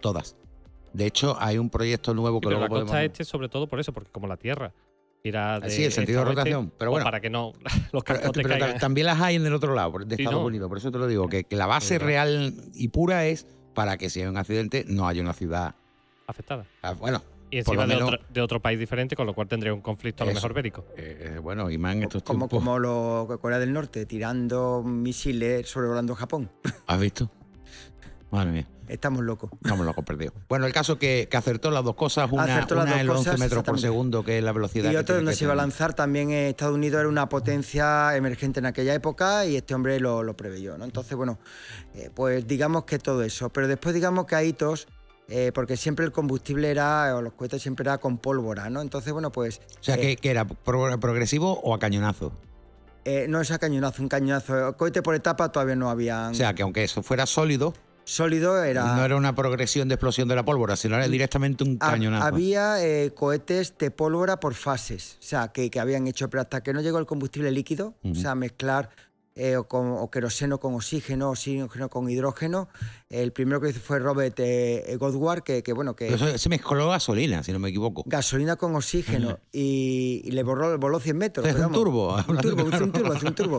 Todas. 0.00 0.36
De 0.92 1.06
hecho, 1.06 1.36
hay 1.38 1.58
un 1.58 1.70
proyecto 1.70 2.14
nuevo 2.14 2.38
Sí, 2.38 2.40
que 2.42 2.48
pero 2.48 2.58
luego 2.60 2.74
la 2.74 2.80
costa 2.80 2.92
podemos... 2.92 3.12
este 3.12 3.24
sobre 3.24 3.48
todo 3.48 3.66
por 3.66 3.80
eso, 3.80 3.92
porque 3.92 4.10
como 4.10 4.26
la 4.26 4.36
Tierra 4.36 4.72
gira 5.22 5.58
de 5.60 5.70
Sí, 5.70 5.84
el 5.84 5.92
sentido 5.92 6.20
de 6.20 6.30
este 6.30 6.34
rotación, 6.36 6.66
pero 6.78 6.90
pues 6.90 7.02
bueno. 7.02 7.04
para 7.04 7.20
que 7.20 7.28
no 7.30 7.52
los 7.92 8.04
Pero, 8.04 8.32
pero 8.32 8.48
caigan. 8.48 8.78
también 8.78 9.06
las 9.06 9.20
hay 9.20 9.36
en 9.36 9.46
el 9.46 9.52
otro 9.54 9.74
lado, 9.74 9.98
de 9.98 10.16
Sí, 10.16 10.22
Estados 10.22 10.40
no. 10.40 10.46
Unidos. 10.46 10.68
Por 10.68 10.78
eso 10.78 10.90
te 10.92 10.98
lo 10.98 11.06
digo, 11.06 11.28
que, 11.28 11.44
que 11.44 11.56
la 11.56 11.66
base 11.66 11.98
real 11.98 12.54
y 12.74 12.88
pura 12.88 13.26
es 13.26 13.46
para 13.74 13.96
que 13.98 14.10
si 14.10 14.20
hay 14.20 14.26
un 14.28 14.36
accidente 14.36 14.84
no 14.88 15.06
haya 15.08 15.20
una 15.22 15.32
ciudad. 15.32 15.74
afectada. 16.26 16.64
ah, 16.82 16.92
Bueno, 16.92 17.22
Y 17.50 17.62
Por 17.62 17.76
lo 17.76 17.82
encima 17.82 17.94
de, 17.94 18.00
menos- 18.04 18.14
otro, 18.20 18.26
de 18.32 18.40
otro 18.42 18.60
país 18.60 18.78
diferente, 18.78 19.16
con 19.16 19.26
lo 19.26 19.34
cual 19.34 19.48
tendría 19.48 19.72
un 19.72 19.80
conflicto 19.80 20.22
a 20.22 20.26
lo 20.26 20.32
Eso. 20.32 20.38
mejor 20.38 20.52
bélico. 20.54 20.84
eh, 20.96 21.32
eh, 21.36 21.38
bueno, 21.38 21.70
y 21.70 21.78
más 21.78 21.94
en 21.96 22.02
estos 22.04 22.22
Como, 22.22 22.40
tiempos. 22.48 22.58
como 22.58 22.78
los 22.78 23.38
Corea 23.40 23.58
del 23.58 23.72
Norte, 23.72 24.04
tirando 24.06 24.82
misiles 24.84 25.68
sobrevolando 25.68 26.14
Japón. 26.14 26.50
¿Has 26.86 27.00
visto? 27.00 27.30
Madre 28.30 28.50
mía. 28.52 28.68
Estamos 28.88 29.22
locos. 29.22 29.50
Estamos 29.62 29.84
locos 29.84 30.04
perdidos. 30.04 30.34
Bueno, 30.48 30.66
el 30.66 30.72
caso 30.72 30.98
que, 30.98 31.28
que 31.30 31.36
acertó 31.36 31.70
las 31.70 31.84
dos 31.84 31.94
cosas. 31.94 32.30
Una, 32.32 32.44
Acertó 32.44 32.74
las 32.74 32.84
una 32.84 32.92
dos 32.92 33.00
en 33.00 33.06
los 33.06 33.16
11 33.18 33.30
cosas, 33.30 33.40
metros 33.40 33.64
por 33.64 33.78
segundo, 33.80 34.24
que 34.24 34.38
es 34.38 34.44
la 34.44 34.52
velocidad. 34.52 34.90
Y 34.90 34.96
otro 34.96 35.16
donde 35.16 35.34
se 35.34 35.44
iba 35.44 35.52
a 35.52 35.56
lanzar 35.56 35.92
también 35.94 36.30
Estados 36.30 36.74
Unidos 36.74 37.00
era 37.00 37.08
una 37.08 37.28
potencia 37.28 38.16
emergente 38.16 38.60
en 38.60 38.66
aquella 38.66 38.94
época 38.94 39.44
y 39.46 39.56
este 39.56 39.74
hombre 39.74 40.00
lo, 40.00 40.22
lo 40.22 40.36
preveyó. 40.36 40.78
¿no? 40.78 40.84
Entonces, 40.84 41.14
bueno, 41.16 41.38
eh, 41.94 42.10
pues 42.14 42.46
digamos 42.46 42.84
que 42.84 42.98
todo 42.98 43.22
eso. 43.22 43.50
Pero 43.50 43.68
después 43.68 43.94
digamos 43.94 44.24
que 44.26 44.36
hay 44.36 44.48
hitos, 44.48 44.88
eh, 45.28 45.52
porque 45.54 45.76
siempre 45.76 46.06
el 46.06 46.12
combustible 46.12 46.70
era, 46.70 47.14
o 47.16 47.20
los 47.22 47.34
cohetes 47.34 47.60
siempre 47.60 47.82
era 47.84 47.98
con 47.98 48.16
pólvora, 48.16 48.70
¿no? 48.70 48.80
Entonces, 48.80 49.12
bueno, 49.12 49.30
pues... 49.32 49.60
O 49.80 49.82
sea, 49.82 49.96
eh, 49.96 50.00
que, 50.00 50.16
que 50.16 50.30
era 50.30 50.46
pro- 50.46 50.98
progresivo 51.00 51.60
o 51.60 51.74
a 51.74 51.78
cañonazo. 51.78 52.32
eh, 53.04 53.26
no 53.28 53.38
es 53.42 53.50
a 53.50 53.58
cañonazo, 53.58 54.02
un 54.02 54.08
cañonazo. 54.08 54.74
Cohete 54.78 55.02
por 55.02 55.14
etapa 55.14 55.52
todavía 55.52 55.76
no 55.76 55.90
habían... 55.90 56.30
O 56.30 56.34
sea, 56.34 56.54
que 56.54 56.62
aunque 56.62 56.84
eso 56.84 57.02
fuera 57.02 57.26
sólido, 57.26 57.74
Sólido 58.08 58.64
era... 58.64 58.96
no 58.96 59.04
era 59.04 59.16
una 59.16 59.34
progresión 59.34 59.86
de 59.88 59.96
explosión 59.96 60.28
de 60.28 60.34
la 60.34 60.42
pólvora, 60.44 60.76
sino 60.76 60.96
era 60.96 61.06
directamente 61.08 61.62
un 61.62 61.76
Ha- 61.80 61.90
cañonazo. 61.90 62.24
Había 62.26 62.82
eh, 62.82 63.12
cohetes 63.14 63.74
de 63.78 63.90
pólvora 63.90 64.40
por 64.40 64.54
fases, 64.54 65.18
o 65.20 65.22
sea, 65.22 65.48
que, 65.48 65.70
que 65.70 65.78
habían 65.78 66.06
hecho, 66.06 66.30
pero 66.30 66.40
hasta 66.40 66.62
que 66.62 66.72
no 66.72 66.80
llegó 66.80 66.98
el 66.98 67.04
combustible 67.06 67.50
líquido, 67.50 67.94
o 68.02 68.14
sea, 68.14 68.34
mezclar 68.34 68.88
eh, 69.38 69.56
o, 69.56 69.68
con, 69.68 69.92
o 69.92 70.10
queroseno 70.10 70.58
con 70.58 70.74
oxígeno, 70.74 71.30
oxígeno 71.30 71.88
con 71.88 72.10
hidrógeno, 72.10 72.68
el 73.08 73.32
primero 73.32 73.60
que 73.60 73.70
hizo 73.70 73.80
fue 73.80 74.00
Robert 74.00 74.34
eh, 74.40 74.96
Godward, 74.98 75.42
que, 75.44 75.62
que, 75.62 75.72
bueno, 75.72 75.94
que 75.94 76.08
eso- 76.12 76.36
se 76.36 76.48
mezcló 76.48 76.88
gasolina, 76.90 77.42
si 77.44 77.52
no 77.52 77.58
me 77.60 77.68
equivoco. 77.68 78.02
gasolina 78.04 78.56
con 78.56 78.74
oxígeno 78.74 79.38
y, 79.52 80.22
y 80.24 80.30
le 80.32 80.42
borró, 80.42 80.76
voló 80.78 80.98
100 81.00 81.16
metros. 81.16 81.46
Es 81.46 81.54
un 81.54 81.72
turbo, 81.72 82.14
Un 82.28 82.36
turbo, 82.38 82.64
claro. 82.66 82.84
un 82.84 82.92
turbo, 82.92 83.14
un 83.28 83.34
turbo. 83.34 83.58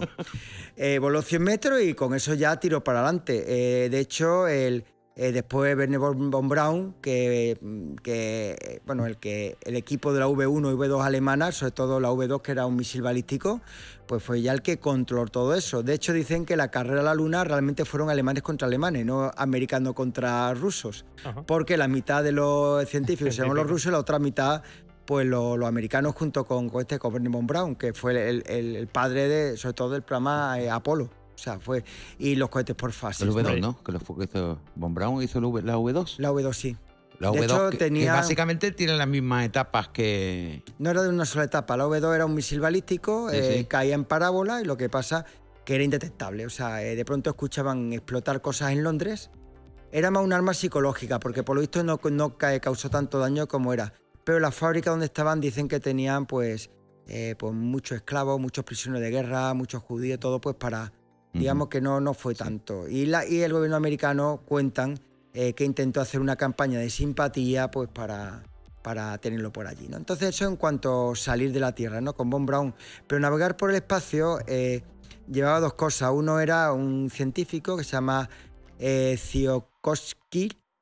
Eh, 0.75 0.99
voló 0.99 1.21
100 1.21 1.41
metros 1.41 1.81
y 1.81 1.93
con 1.93 2.13
eso 2.13 2.33
ya 2.33 2.59
tiró 2.59 2.83
para 2.83 2.99
adelante. 2.99 3.45
Eh, 3.85 3.89
de 3.89 3.99
hecho, 3.99 4.47
el, 4.47 4.83
Eh, 5.21 5.33
después 5.33 5.75
Werner 5.75 5.99
von 5.99 6.47
Braun, 6.47 6.95
que, 7.01 7.57
mm, 7.61 7.95
que, 7.95 8.51
eh, 8.57 8.79
bueno, 8.85 9.05
el 9.05 9.17
que 9.17 9.57
el 9.65 9.75
equipo 9.75 10.13
de 10.13 10.21
la 10.21 10.27
V1 10.29 10.71
y 10.71 10.75
V2 10.75 11.03
alemana, 11.03 11.51
sobre 11.51 11.71
todo 11.73 11.99
la 11.99 12.09
V2 12.09 12.41
que 12.41 12.53
era 12.53 12.65
un 12.65 12.77
misil 12.77 13.01
balístico, 13.01 13.59
pues 14.07 14.23
fue 14.23 14.41
ya 14.41 14.53
el 14.53 14.61
que 14.61 14.79
controló 14.79 15.25
todo 15.29 15.55
eso. 15.55 15.83
De 15.83 15.93
hecho 15.93 16.13
dicen 16.13 16.45
que 16.45 16.55
la 16.55 16.71
carrera 16.71 17.01
a 17.01 17.03
la 17.03 17.15
luna 17.15 17.43
realmente 17.43 17.83
fueron 17.83 18.09
alemanes 18.09 18.43
contra 18.43 18.65
alemanes, 18.69 19.05
no 19.05 19.29
americanos 19.35 19.93
contra 19.93 20.53
rusos, 20.53 21.03
Ajá. 21.25 21.43
porque 21.45 21.75
la 21.75 21.89
mitad 21.89 22.23
de 22.23 22.31
los 22.31 22.87
científicos 22.87 23.37
eran 23.39 23.53
los 23.55 23.67
rusos 23.67 23.87
y 23.87 23.91
la 23.91 23.99
otra 23.99 24.19
mitad 24.19 24.63
pues 25.05 25.25
lo- 25.25 25.57
los 25.57 25.67
americanos 25.67 26.13
junto 26.15 26.45
con, 26.45 26.69
con 26.69 26.79
este 26.81 26.97
con 26.97 27.11
Werner 27.11 27.31
von 27.31 27.45
Braun, 27.45 27.75
que 27.75 27.93
fue 27.93 28.11
el, 28.29 28.43
el- 28.47 28.75
el 28.77 28.87
padre 28.87 29.27
de, 29.27 29.57
sobre 29.57 29.73
todo 29.73 29.89
del 29.89 30.03
programa 30.03 30.57
eh, 30.61 30.69
Apolo. 30.69 31.09
O 31.39 31.43
sea, 31.43 31.59
fue. 31.59 31.83
Y 32.17 32.35
los 32.35 32.49
cohetes 32.49 32.75
por 32.75 32.91
fases. 32.91 33.21
El 33.21 33.29
V2, 33.31 33.37
Hombre. 33.37 33.61
¿no? 33.61 33.81
Que 33.83 33.91
lo 33.93 33.99
fue 33.99 34.17
que 34.17 34.23
hizo 34.25 34.59
Von 34.75 34.93
Braun 34.93 35.23
hizo 35.23 35.39
la 35.39 35.47
V2. 35.77 36.15
La 36.17 36.31
V2 36.31 36.53
sí. 36.53 36.77
La 37.19 37.31
de 37.31 37.39
V2 37.39 37.43
hecho, 37.43 37.69
que, 37.69 37.77
que 37.77 37.83
tenía- 37.85 38.13
básicamente 38.13 38.71
tiene 38.71 38.95
las 38.95 39.07
mismas 39.07 39.45
etapas 39.45 39.89
que... 39.89 40.63
No 40.77 40.89
era 40.89 41.01
de 41.03 41.09
una 41.09 41.25
sola 41.25 41.43
etapa. 41.45 41.75
La 41.75 41.85
V2 41.85 42.15
era 42.15 42.25
un 42.25 42.33
misil 42.33 42.59
balístico, 42.61 43.29
Sí, 43.29 43.35
eh, 43.37 43.55
sí. 43.59 43.65
caía 43.65 43.95
en 43.95 44.05
parábola 44.05 44.61
y 44.61 44.65
lo 44.65 44.77
que 44.77 44.87
pasa 44.89 45.25
que 45.65 45.75
era 45.75 45.83
indetectable. 45.83 46.45
O 46.45 46.49
sea, 46.49 46.81
eh, 46.83 46.95
de 46.95 47.03
pronto 47.05 47.29
escuchaban 47.29 47.91
explotar 47.93 48.41
cosas 48.41 48.71
en 48.71 48.83
Londres. 48.83 49.29
Era 49.91 50.11
más 50.11 50.23
un 50.23 50.31
arma 50.33 50.53
psicológica, 50.53 51.19
porque 51.19 51.43
por 51.43 51.55
lo 51.55 51.61
visto 51.61 51.83
no, 51.83 51.99
no 52.11 52.37
ca- 52.37 52.59
causó 52.59 52.89
tanto 52.89 53.19
daño 53.19 53.47
como 53.47 53.73
era. 53.73 53.91
Pero 54.23 54.39
la 54.39 54.51
fábrica 54.51 54.91
donde 54.91 55.07
estaban 55.07 55.41
dicen 55.41 55.67
que 55.67 55.79
tenían 55.79 56.25
pues, 56.25 56.69
eh, 57.07 57.35
pues 57.37 57.53
muchos 57.53 57.97
esclavos, 57.97 58.39
muchos 58.39 58.63
prisioneros 58.63 59.03
de 59.03 59.09
guerra, 59.11 59.53
muchos 59.55 59.81
judíos, 59.83 60.19
todo 60.19 60.39
pues 60.39 60.55
para... 60.55 60.93
Digamos 61.33 61.67
que 61.67 61.79
no, 61.79 62.01
no 62.01 62.13
fue 62.13 62.33
tanto. 62.33 62.87
Y, 62.87 63.05
la, 63.05 63.25
y 63.27 63.41
el 63.41 63.53
gobierno 63.53 63.77
americano 63.77 64.41
cuentan 64.45 64.99
eh, 65.33 65.53
que 65.53 65.63
intentó 65.63 66.01
hacer 66.01 66.21
una 66.21 66.35
campaña 66.35 66.79
de 66.79 66.89
simpatía 66.89 67.69
pues 67.69 67.87
para, 67.89 68.43
para 68.81 69.17
tenerlo 69.19 69.51
por 69.51 69.67
allí. 69.67 69.87
¿no? 69.87 69.97
Entonces 69.97 70.29
eso 70.29 70.47
en 70.47 70.55
cuanto 70.55 71.11
a 71.11 71.15
salir 71.15 71.51
de 71.51 71.59
la 71.59 71.73
Tierra, 71.73 72.01
¿no? 72.01 72.13
con 72.13 72.29
Von 72.29 72.45
Braun. 72.45 72.73
Pero 73.07 73.19
navegar 73.19 73.57
por 73.57 73.69
el 73.69 73.75
espacio 73.75 74.39
eh, 74.47 74.81
llevaba 75.31 75.59
dos 75.59 75.73
cosas. 75.73 76.11
Uno 76.13 76.39
era 76.39 76.73
un 76.73 77.09
científico 77.11 77.77
que 77.77 77.83
se 77.83 77.91
llama 77.91 78.29
eh, 78.79 79.19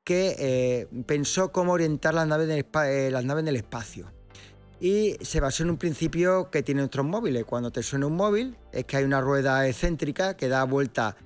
que 0.04 0.36
eh, 0.38 0.88
pensó 1.06 1.52
cómo 1.52 1.72
orientar 1.72 2.14
las 2.14 2.26
naves, 2.26 2.48
del 2.48 3.12
las 3.12 3.24
naves 3.24 3.42
en 3.42 3.48
el 3.48 3.56
espacio. 3.56 4.10
Y 4.80 5.16
se 5.22 5.40
basó 5.40 5.64
en 5.64 5.70
un 5.70 5.76
principio 5.76 6.50
que 6.50 6.62
tiene 6.62 6.82
nuestros 6.82 7.04
móviles. 7.04 7.44
Cuando 7.44 7.70
te 7.70 7.82
suena 7.82 8.06
un 8.06 8.16
móvil, 8.16 8.56
es 8.72 8.84
que 8.84 8.96
hay 8.96 9.04
una 9.04 9.20
rueda 9.20 9.66
excéntrica 9.66 10.36
que 10.36 10.48
da 10.48 10.64
vuelta 10.64 11.16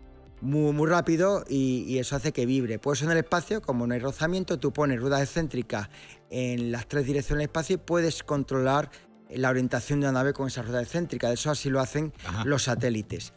muy, 0.40 0.72
muy 0.72 0.88
rápido 0.88 1.44
y, 1.48 1.84
y 1.86 1.98
eso 1.98 2.16
hace 2.16 2.32
que 2.32 2.46
vibre. 2.46 2.78
Pues 2.78 3.02
en 3.02 3.10
el 3.10 3.18
espacio, 3.18 3.60
como 3.60 3.86
no 3.86 3.94
hay 3.94 4.00
rozamiento, 4.00 4.58
tú 4.58 4.72
pones 4.72 5.00
ruedas 5.00 5.22
excéntricas 5.22 5.88
en 6.30 6.72
las 6.72 6.88
tres 6.88 7.06
direcciones 7.06 7.40
del 7.40 7.48
espacio 7.48 7.74
y 7.74 7.78
puedes 7.78 8.22
controlar 8.22 8.90
la 9.30 9.50
orientación 9.50 10.00
de 10.00 10.06
una 10.06 10.18
nave 10.18 10.32
con 10.32 10.48
esa 10.48 10.62
rueda 10.62 10.82
excéntrica. 10.82 11.32
Eso 11.32 11.50
así 11.50 11.70
lo 11.70 11.80
hacen 11.80 12.12
Ajá. 12.24 12.44
los 12.44 12.64
satélites. 12.64 13.32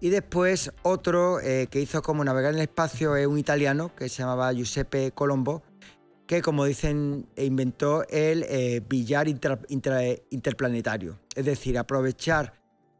Y 0.00 0.08
después 0.08 0.72
otro 0.82 1.40
eh, 1.40 1.68
que 1.70 1.80
hizo 1.80 2.02
como 2.02 2.24
navegar 2.24 2.52
en 2.52 2.58
el 2.58 2.62
espacio 2.62 3.16
es 3.16 3.26
un 3.26 3.38
italiano 3.38 3.94
que 3.94 4.08
se 4.08 4.22
llamaba 4.22 4.52
Giuseppe 4.52 5.12
Colombo, 5.12 5.62
que 6.30 6.42
como 6.42 6.64
dicen 6.64 7.26
inventó 7.36 8.06
el 8.08 8.44
eh, 8.44 8.80
billar 8.88 9.26
intra- 9.26 9.58
intra- 9.68 10.16
interplanetario. 10.30 11.18
Es 11.34 11.44
decir, 11.44 11.76
aprovechar 11.76 12.52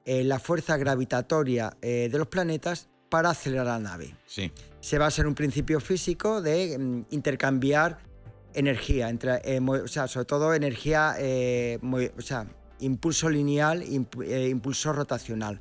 eh, 0.04 0.24
la 0.24 0.40
fuerza 0.40 0.76
gravitatoria 0.76 1.76
eh, 1.80 2.08
de 2.10 2.18
los 2.18 2.26
planetas 2.26 2.88
para 3.08 3.30
acelerar 3.30 3.66
la 3.66 3.78
nave. 3.78 4.16
Sí. 4.26 4.50
Se 4.80 4.98
basa 4.98 5.22
en 5.22 5.28
un 5.28 5.36
principio 5.36 5.78
físico 5.78 6.42
de 6.42 6.76
mm, 6.76 7.02
intercambiar 7.10 7.98
energía, 8.52 9.08
entre, 9.08 9.60
o 9.60 9.86
sea, 9.86 10.08
sobre 10.08 10.24
todo 10.26 10.52
energía, 10.52 11.14
o 11.16 12.20
sea, 12.22 12.48
impulso 12.80 13.30
lineal, 13.30 13.84
eh, 14.26 14.48
impulso 14.48 14.92
rotacional. 14.92 15.60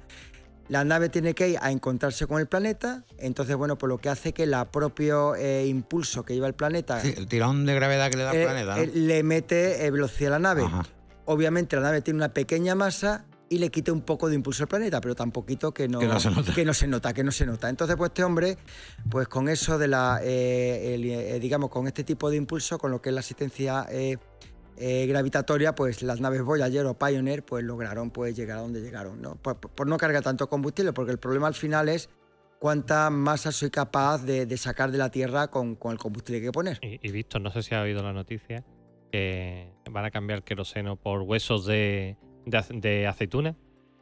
La 0.70 0.84
nave 0.84 1.10
tiene 1.10 1.34
que 1.34 1.50
ir 1.50 1.58
a 1.62 1.72
encontrarse 1.72 2.28
con 2.28 2.40
el 2.40 2.48
planeta, 2.48 3.04
entonces, 3.18 3.56
bueno, 3.56 3.78
pues 3.78 3.90
lo 3.90 3.98
que 3.98 4.08
hace 4.10 4.34
que 4.34 4.44
el 4.44 4.56
propio 4.72 5.34
eh, 5.36 5.66
impulso 5.66 6.24
que 6.24 6.36
lleva 6.36 6.46
el 6.48 6.54
planeta 6.54 7.00
Sí, 7.02 7.12
el 7.18 7.28
tirón 7.28 7.66
de 7.66 7.74
gravedad 7.74 8.10
que 8.12 8.18
le 8.18 8.24
da 8.24 8.30
al 8.30 8.38
eh, 8.38 8.46
planeta, 8.46 8.76
¿no? 8.76 8.82
eh, 8.84 8.92
le 8.94 9.24
mete 9.24 9.90
velocidad 9.90 10.36
a 10.36 10.40
la 10.40 10.40
nave. 10.40 10.64
Ajá. 10.64 10.84
Obviamente 11.26 11.76
la 11.76 11.82
nave 11.82 12.02
tiene 12.02 12.18
una 12.18 12.34
pequeña 12.34 12.76
masa 12.76 13.26
y 13.50 13.58
le 13.58 13.70
quita 13.72 13.92
un 13.92 14.02
poco 14.02 14.30
de 14.30 14.36
impulso 14.36 14.62
al 14.64 14.68
planeta, 14.70 15.02
pero 15.02 15.16
tan 15.16 15.32
poquito 15.32 15.74
que 15.74 15.88
no, 15.88 15.98
Que 15.98 16.06
no 16.08 16.20
se 16.20 16.30
nota. 16.30 16.54
que 16.54 16.64
no 16.64 16.74
se 16.76 16.88
nota, 16.88 17.14
que 17.16 17.24
no 17.24 17.32
se 17.32 17.48
nota. 17.48 17.68
Entonces, 17.68 17.96
pues 17.98 18.10
este 18.10 18.24
hombre, 18.24 18.60
pues 19.10 19.28
con 19.28 19.50
eso 19.50 19.80
de 19.80 19.88
la, 19.88 20.22
el, 20.24 21.40
digamos, 21.42 21.72
con 21.72 21.88
este 21.88 22.04
tipo 22.04 22.30
de 22.30 22.38
impulso, 22.38 22.78
con 22.78 22.92
lo 22.92 23.02
que 23.02 23.10
es 23.10 23.14
la 23.16 23.22
asistencia 23.22 23.88
eh, 24.80 25.06
gravitatoria, 25.08 25.76
pues 25.76 26.02
las 26.02 26.22
naves 26.22 26.42
Voyager 26.42 26.86
o 26.86 26.98
Pioneer, 26.98 27.44
pues 27.44 27.64
lograron 27.64 28.12
pues 28.12 28.36
llegar 28.36 28.60
a 28.60 28.62
donde 28.62 28.82
llegaron, 28.82 29.22
¿no? 29.22 29.36
Por, 29.36 29.88
no 29.88 29.98
cargar 29.98 30.24
tanto 30.24 30.48
combustible, 30.50 30.94
porque 30.94 31.12
el 31.12 31.20
problema 31.20 31.48
al 31.48 31.54
final 31.54 31.90
es 31.90 32.10
cuánta 32.60 33.10
masa 33.10 33.52
soy 33.52 33.70
capaz 33.70 34.24
de, 34.24 34.58
sacar 34.58 34.92
de 34.92 34.98
la 34.98 35.12
Tierra 35.12 35.50
con, 35.50 35.76
con 35.76 35.92
el 35.92 35.98
combustible 35.98 36.42
que 36.42 36.52
poner. 36.52 36.80
Y, 36.82 37.06
y 37.06 37.12
Víctor, 37.12 37.42
no 37.42 37.52
sé 37.52 37.62
si 37.62 37.76
ha 37.76 37.82
oído 37.82 38.02
la 38.02 38.14
noticia 38.14 38.64
que 39.12 39.74
van 39.90 40.06
a 40.06 40.12
cambiar 40.12 40.44
queroseno 40.44 40.96
por 40.96 41.24
huesos 41.24 41.66
de, 41.66 42.18
de, 42.46 42.64
de 42.80 43.08
aceituna. 43.08 43.56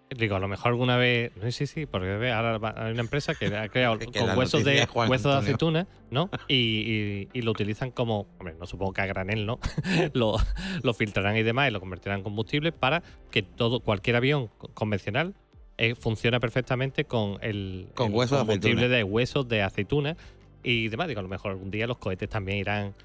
Digo, 0.10 0.38
a 0.38 0.40
lo 0.40 0.48
mejor 0.48 0.72
alguna 0.72 0.96
vez. 0.96 1.32
No, 1.36 1.52
sí, 1.52 1.68
sí, 1.68 1.86
porque 1.86 2.32
ahora 2.32 2.60
hay 2.78 2.92
una 2.94 3.02
empresa 3.02 3.36
que 3.36 3.48
ha 3.48 3.68
creado 3.68 4.00
que 4.00 4.06
con 4.06 4.38
huesos 4.38 4.62
noticia 4.62 4.82
de, 4.82 4.86
Juan 4.88 5.10
huesos 5.10 5.34
de 5.34 5.40
aceituna, 5.40 5.88
¿no? 6.12 6.30
Y, 6.48 6.56
y- 6.56 7.30
y 7.34 7.42
lo 7.42 7.52
utilizan 7.52 7.92
como. 7.92 8.26
Hombre, 8.40 8.56
no 8.58 8.66
supongo 8.66 8.94
que 8.94 9.02
a 9.02 9.06
granel, 9.06 9.46
¿no? 9.46 9.60
lo, 10.14 10.38
lo 10.82 10.94
filtrarán 10.94 11.36
y 11.36 11.44
demás 11.44 11.70
y 11.70 11.72
lo 11.74 11.82
convertirán 11.82 12.20
en 12.20 12.24
combustible 12.24 12.72
para 12.72 13.04
que 13.32 13.42
todo, 13.44 13.82
cualquier 13.82 14.16
avión 14.16 14.48
co- 14.58 14.70
convencional 14.74 15.34
eh, 15.78 15.94
funcione 15.94 16.40
perfectamente 16.40 17.04
con 17.04 17.38
el, 17.42 17.90
Con 17.94 18.08
el 18.08 18.14
huesos 18.14 18.38
de 18.40 18.46
combustible 18.46 18.78
aceituna. 18.86 18.96
de 18.98 19.04
huesos 19.04 19.48
de 19.50 19.62
aceituna 19.62 20.18
y 20.64 20.88
demás. 20.88 21.10
Digo, 21.10 21.20
a 21.20 21.24
lo 21.24 21.30
mejor 21.30 21.52
algún 21.52 21.70
día 21.70 21.86
los 21.86 21.98
cohetes 21.98 22.30
también 22.30 22.60
irán. 22.60 22.96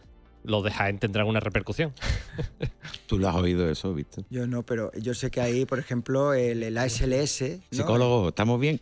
Los 0.44 0.64
de 0.64 0.70
Jaén 0.72 0.98
tendrán 0.98 1.26
una 1.26 1.40
repercusión. 1.40 1.92
Tú 3.06 3.18
lo 3.18 3.28
has 3.28 3.36
oído 3.36 3.70
eso, 3.70 3.94
Víctor. 3.94 4.24
Yo 4.30 4.46
no, 4.46 4.62
pero 4.64 4.90
yo 4.94 5.14
sé 5.14 5.30
que 5.30 5.40
ahí, 5.40 5.64
por 5.66 5.78
ejemplo, 5.78 6.34
el, 6.34 6.62
el 6.62 6.76
ASLS. 6.78 7.42
¿no? 7.42 7.58
Psicólogo, 7.78 8.28
¿estamos 8.30 8.58
bien? 8.60 8.80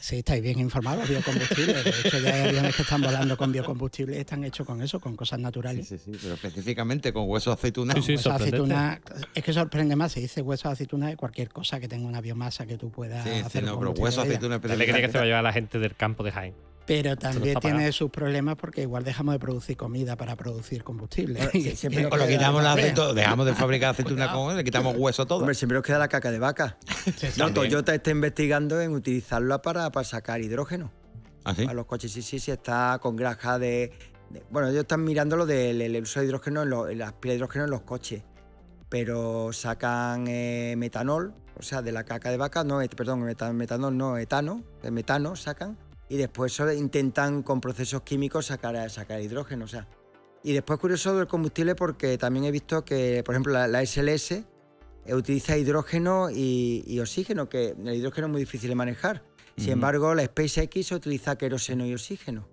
Sí, 0.00 0.18
estáis 0.18 0.40
bien 0.40 0.60
informados, 0.60 1.08
biocombustible. 1.08 1.74
De 1.82 1.90
hecho, 1.90 2.20
ya 2.20 2.32
hay 2.32 2.48
aviones 2.50 2.76
que 2.76 2.82
están 2.82 3.02
volando 3.02 3.36
con 3.36 3.50
biocombustible 3.50 4.16
y 4.16 4.20
están 4.20 4.44
hechos 4.44 4.64
con 4.64 4.80
eso, 4.80 5.00
con 5.00 5.16
cosas 5.16 5.38
Sí, 5.38 5.42
naturales. 5.42 5.88
sí, 5.88 5.98
sí, 5.98 6.12
pero 6.22 6.34
específicamente 6.34 7.12
con 7.12 7.28
huesos 7.28 7.50
de 7.56 7.58
aceituna. 7.58 7.94
Sí, 7.94 8.02
sí, 8.02 8.12
Huesos 8.12 8.24
de 8.24 8.30
sorprendente. 8.50 8.74
aceituna, 8.76 9.28
es 9.34 9.42
que 9.44 9.52
sorprende 9.52 9.96
más, 9.96 10.12
se 10.12 10.20
dice 10.20 10.40
huesos 10.40 10.70
de 10.70 10.72
aceituna 10.74 11.08
de 11.08 11.16
cualquier 11.16 11.48
cosa 11.48 11.80
que 11.80 11.88
tenga 11.88 12.06
una 12.06 12.20
biomasa 12.20 12.64
que 12.64 12.78
tú 12.78 12.92
puedas 12.92 13.24
Sí, 13.24 13.30
sí, 13.34 13.40
hacer. 13.40 13.64
no, 13.64 13.76
pero 13.76 13.90
huesos 13.90 14.22
de 14.22 14.28
de 14.30 14.36
ella. 14.36 14.46
aceituna 14.46 14.68
La 14.68 14.74
alegría 14.74 15.00
que 15.04 15.10
se 15.12 15.18
va 15.18 15.24
a 15.24 15.26
llevar 15.26 15.42
la 15.42 15.52
gente 15.52 15.80
del 15.80 15.96
campo 15.96 16.22
de 16.22 16.30
Jaén. 16.30 16.54
Pero 16.88 17.16
también 17.16 17.60
tiene 17.60 17.92
sus 17.92 18.10
problemas 18.10 18.56
porque 18.56 18.80
igual 18.82 19.04
dejamos 19.04 19.34
de 19.34 19.38
producir 19.38 19.76
comida 19.76 20.16
para 20.16 20.34
producir 20.36 20.82
combustible. 20.82 21.38
Sí, 21.52 21.76
siempre 21.76 22.06
O 22.06 22.16
lo 22.16 22.26
quitamos 22.26 22.62
la 22.62 22.72
aceituna, 22.72 23.12
dejamos 23.12 23.46
de 23.46 23.54
fabricar 23.54 23.90
aceituna 23.90 24.32
con 24.32 24.56
le 24.56 24.64
quitamos 24.64 24.94
hueso 24.96 25.26
todo. 25.26 25.40
Hombre, 25.40 25.54
siempre 25.54 25.76
nos 25.76 25.84
queda 25.84 25.98
la 25.98 26.08
caca 26.08 26.30
de 26.32 26.38
vaca. 26.40 26.78
No, 27.06 27.12
También. 27.44 27.54
Toyota 27.54 27.94
está 27.94 28.10
investigando 28.10 28.80
en 28.80 28.92
utilizarla 28.92 29.62
para, 29.62 29.90
para 29.92 30.04
sacar 30.04 30.40
hidrógeno. 30.40 30.90
¿Ah, 31.44 31.54
sí? 31.54 31.66
A 31.68 31.72
los 31.74 31.86
coches, 31.86 32.10
sí, 32.10 32.22
sí, 32.22 32.38
sí, 32.40 32.50
está 32.50 32.98
con 33.00 33.14
granja 33.16 33.58
de. 33.58 33.92
de- 34.30 34.42
bueno, 34.50 34.68
ellos 34.68 34.80
están 34.80 35.04
mirando 35.04 35.36
lo 35.36 35.46
del 35.46 35.80
el 35.80 36.02
uso 36.02 36.20
de 36.20 36.26
hidrógeno, 36.26 36.62
en, 36.62 36.70
los- 36.70 36.90
en 36.90 36.98
las 36.98 37.12
pilas 37.12 37.34
de 37.34 37.36
hidrógeno 37.36 37.64
en 37.66 37.70
los 37.70 37.82
coches. 37.82 38.22
Pero 38.88 39.52
sacan 39.52 40.24
eh, 40.28 40.74
metanol, 40.78 41.34
o 41.58 41.62
sea, 41.62 41.82
de 41.82 41.92
la 41.92 42.04
caca 42.04 42.30
de 42.30 42.38
vaca, 42.38 42.64
no, 42.64 42.80
et- 42.80 42.94
perdón, 42.94 43.20
meta- 43.22 43.52
metanol 43.52 43.96
no, 43.96 44.16
etano, 44.16 44.62
de 44.82 44.90
metano 44.90 45.36
sacan. 45.36 45.76
Y 46.08 46.16
después 46.16 46.58
intentan 46.76 47.42
con 47.42 47.60
procesos 47.60 48.02
químicos 48.02 48.46
sacar, 48.46 48.88
sacar 48.90 49.20
hidrógeno, 49.20 49.64
o 49.66 49.68
sea. 49.68 49.86
Y 50.42 50.52
después 50.52 50.78
curioso 50.78 51.16
del 51.16 51.26
combustible 51.26 51.74
porque 51.74 52.16
también 52.16 52.44
he 52.46 52.50
visto 52.50 52.84
que, 52.84 53.22
por 53.24 53.34
ejemplo, 53.34 53.52
la, 53.52 53.66
la 53.68 53.84
SLS 53.84 54.32
eh, 54.32 54.44
utiliza 55.14 55.56
hidrógeno 55.58 56.30
y, 56.30 56.84
y 56.86 57.00
oxígeno, 57.00 57.48
que 57.48 57.74
el 57.78 57.94
hidrógeno 57.94 58.28
es 58.28 58.32
muy 58.32 58.40
difícil 58.40 58.70
de 58.70 58.74
manejar. 58.76 59.22
Sin 59.56 59.64
Ujú. 59.66 59.72
embargo, 59.72 60.14
la 60.14 60.24
SpaceX 60.24 60.92
utiliza 60.92 61.36
queroseno 61.36 61.84
y 61.84 61.92
oxígeno. 61.92 62.48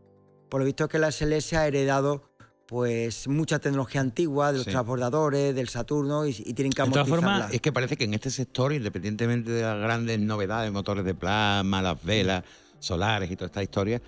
Por 0.50 0.62
lo 0.62 0.66
visto 0.66 0.88
que 0.88 0.98
la 1.00 1.12
SLS 1.12 1.54
ha 1.54 1.68
heredado 1.68 2.30
pues 2.66 3.28
mucha 3.28 3.60
tecnología 3.60 4.02
antigua 4.02 4.52
de 4.52 4.58
los 4.58 4.66
Sí. 4.66 4.72
transbordadores, 4.72 5.54
del 5.54 5.70
Saturno 5.70 6.26
y, 6.26 6.30
y 6.32 6.54
tienen 6.54 6.72
que 6.72 6.82
De 6.82 6.90
todas 6.90 7.08
formas, 7.08 7.54
es 7.54 7.62
que 7.62 7.72
parece 7.72 7.96
que 7.96 8.06
en 8.06 8.16
este 8.16 8.32
sector, 8.32 8.74
independientemente 8.74 9.52
de 9.52 9.62
las 9.62 9.80
grandes 9.80 10.20
novedades, 10.20 10.72
motores 10.72 11.06
de 11.06 11.14
plasma, 11.14 11.84
las 11.84 12.04
velas 12.04 12.44
solares 12.86 13.30
y 13.32 13.36
toda 13.36 13.48
esta 13.48 13.64
historia, 13.64 14.02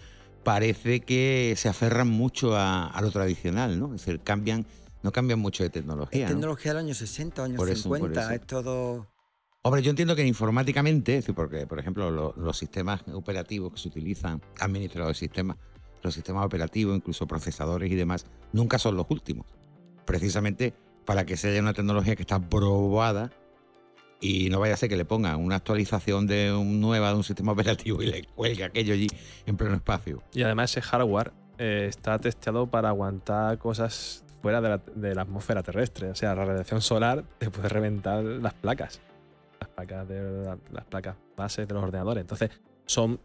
parece 0.44 1.02
que 1.02 1.54
se 1.58 1.68
aferran 1.70 2.08
mucho 2.08 2.56
a, 2.56 2.88
a 2.88 3.02
lo 3.02 3.12
tradicional, 3.12 3.80
¿no? 3.80 3.88
Es 3.96 4.06
decir, 4.06 4.22
cambian, 4.22 4.66
no 5.04 5.12
cambian 5.12 5.40
mucho 5.40 5.64
de 5.64 5.68
Es 5.68 5.74
tecnología. 5.74 6.26
¿no? 6.28 6.34
tecnología 6.36 6.74
del 6.74 6.86
año 6.86 6.94
60, 6.94 7.44
años 7.44 7.58
Por 7.58 7.70
eso, 7.70 7.90
por 7.90 7.98
50, 7.98 8.22
eso. 8.22 8.32
es 8.32 8.42
todo... 8.48 9.08
Hombre, 9.64 9.82
yo 9.82 9.90
entiendo 9.90 10.16
que 10.16 10.26
informáticamente, 10.26 11.18
es 11.18 11.24
decir, 11.26 11.36
porque, 11.36 11.68
por 11.68 11.80
ejemplo, 11.80 12.10
lo- 12.12 12.34
los 12.38 12.58
sistemas 12.58 13.02
operativos 13.14 13.74
que 13.74 13.80
se 13.80 13.90
utilizan, 13.90 14.42
administradores 14.60 15.18
de 15.20 15.28
sistemas, 15.28 15.58
los 16.04 16.14
sistemas 16.14 16.46
operativos, 16.46 16.96
incluso 16.96 17.28
procesadores 17.28 17.92
y 17.92 17.96
demás, 17.96 18.26
nunca 18.54 18.80
son 18.80 18.96
los 18.96 19.08
últimos. 19.10 19.46
Precisamente 20.06 20.74
para 21.06 21.26
que 21.26 21.36
sea 21.36 21.60
una 21.60 21.74
tecnología 21.74 22.16
que 22.16 22.22
está 22.24 22.40
probada 22.40 23.32
y 24.20 24.50
no 24.50 24.60
vaya 24.60 24.74
a 24.74 24.78
ser 24.78 24.90
que 24.90 24.98
le 24.98 25.06
pongan 25.06 25.38
una 25.40 25.56
actualización 25.58 26.28
de 26.28 26.52
nueva 26.66 27.10
de 27.10 27.16
un 27.16 27.24
sistema 27.24 27.52
operativo 27.54 28.02
y 28.02 28.08
le 28.08 28.24
cuelgue 28.24 28.64
aquello 28.64 28.94
allí 28.94 29.08
en 29.46 29.58
pleno 29.58 29.76
espacio. 29.76 30.24
Y 30.34 30.44
además 30.44 30.72
ese 30.72 30.82
hardware 30.82 31.32
eh, 31.58 31.86
está 31.90 32.20
testeado 32.20 32.68
para 32.68 32.90
aguantar 32.90 33.58
cosas 33.58 34.24
fuera 34.42 34.62
de 34.62 35.16
la, 35.16 35.22
atmósfera 35.22 35.64
terrestre. 35.64 36.10
O 36.10 36.16
sea, 36.16 36.36
la 36.36 36.46
radiación 36.46 36.82
solar 36.82 37.24
te 37.38 37.50
puede 37.50 37.70
reventar 37.70 38.24
las 38.24 38.54
placas. 38.54 39.02
Las 39.60 39.70
placas 39.70 40.08
de 40.08 40.44
la- 40.46 40.58
las 40.72 40.86
placas 40.86 41.16
bases 41.36 41.68
de 41.68 41.74
los 41.74 41.84
ordenadores. 41.84 42.22
Entonces, 42.22 42.52
son 42.86 43.20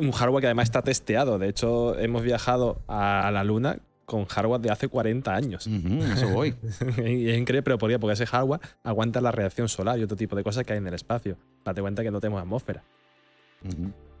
un 0.00 0.12
hardware 0.12 0.40
que 0.40 0.46
además 0.46 0.64
está 0.68 0.82
testeado. 0.82 1.38
De 1.38 1.48
hecho, 1.48 1.98
hemos 1.98 2.22
viajado 2.22 2.80
a 2.88 3.30
la 3.32 3.44
Luna 3.44 3.78
con 4.12 4.26
hardware 4.26 4.60
de 4.60 4.70
hace 4.70 4.88
40 4.88 5.34
años. 5.34 5.66
Eso 5.66 6.28
voy. 6.28 6.54
y 7.04 7.28
es 7.30 7.38
increíble, 7.38 7.62
pero 7.62 7.78
¿por 7.78 7.90
qué? 7.90 7.98
Porque 7.98 8.14
ese 8.14 8.26
hardware 8.26 8.60
aguanta 8.84 9.20
la 9.20 9.32
radiación 9.32 9.68
solar 9.68 9.98
y 9.98 10.02
otro 10.04 10.16
tipo 10.16 10.36
de 10.36 10.44
cosas 10.44 10.64
que 10.64 10.72
hay 10.74 10.78
en 10.78 10.86
el 10.86 10.94
espacio. 10.94 11.36
Date 11.64 11.80
cuenta 11.80 12.02
que 12.02 12.10
no 12.10 12.20
tenemos 12.20 12.40
atmósfera. 12.40 12.84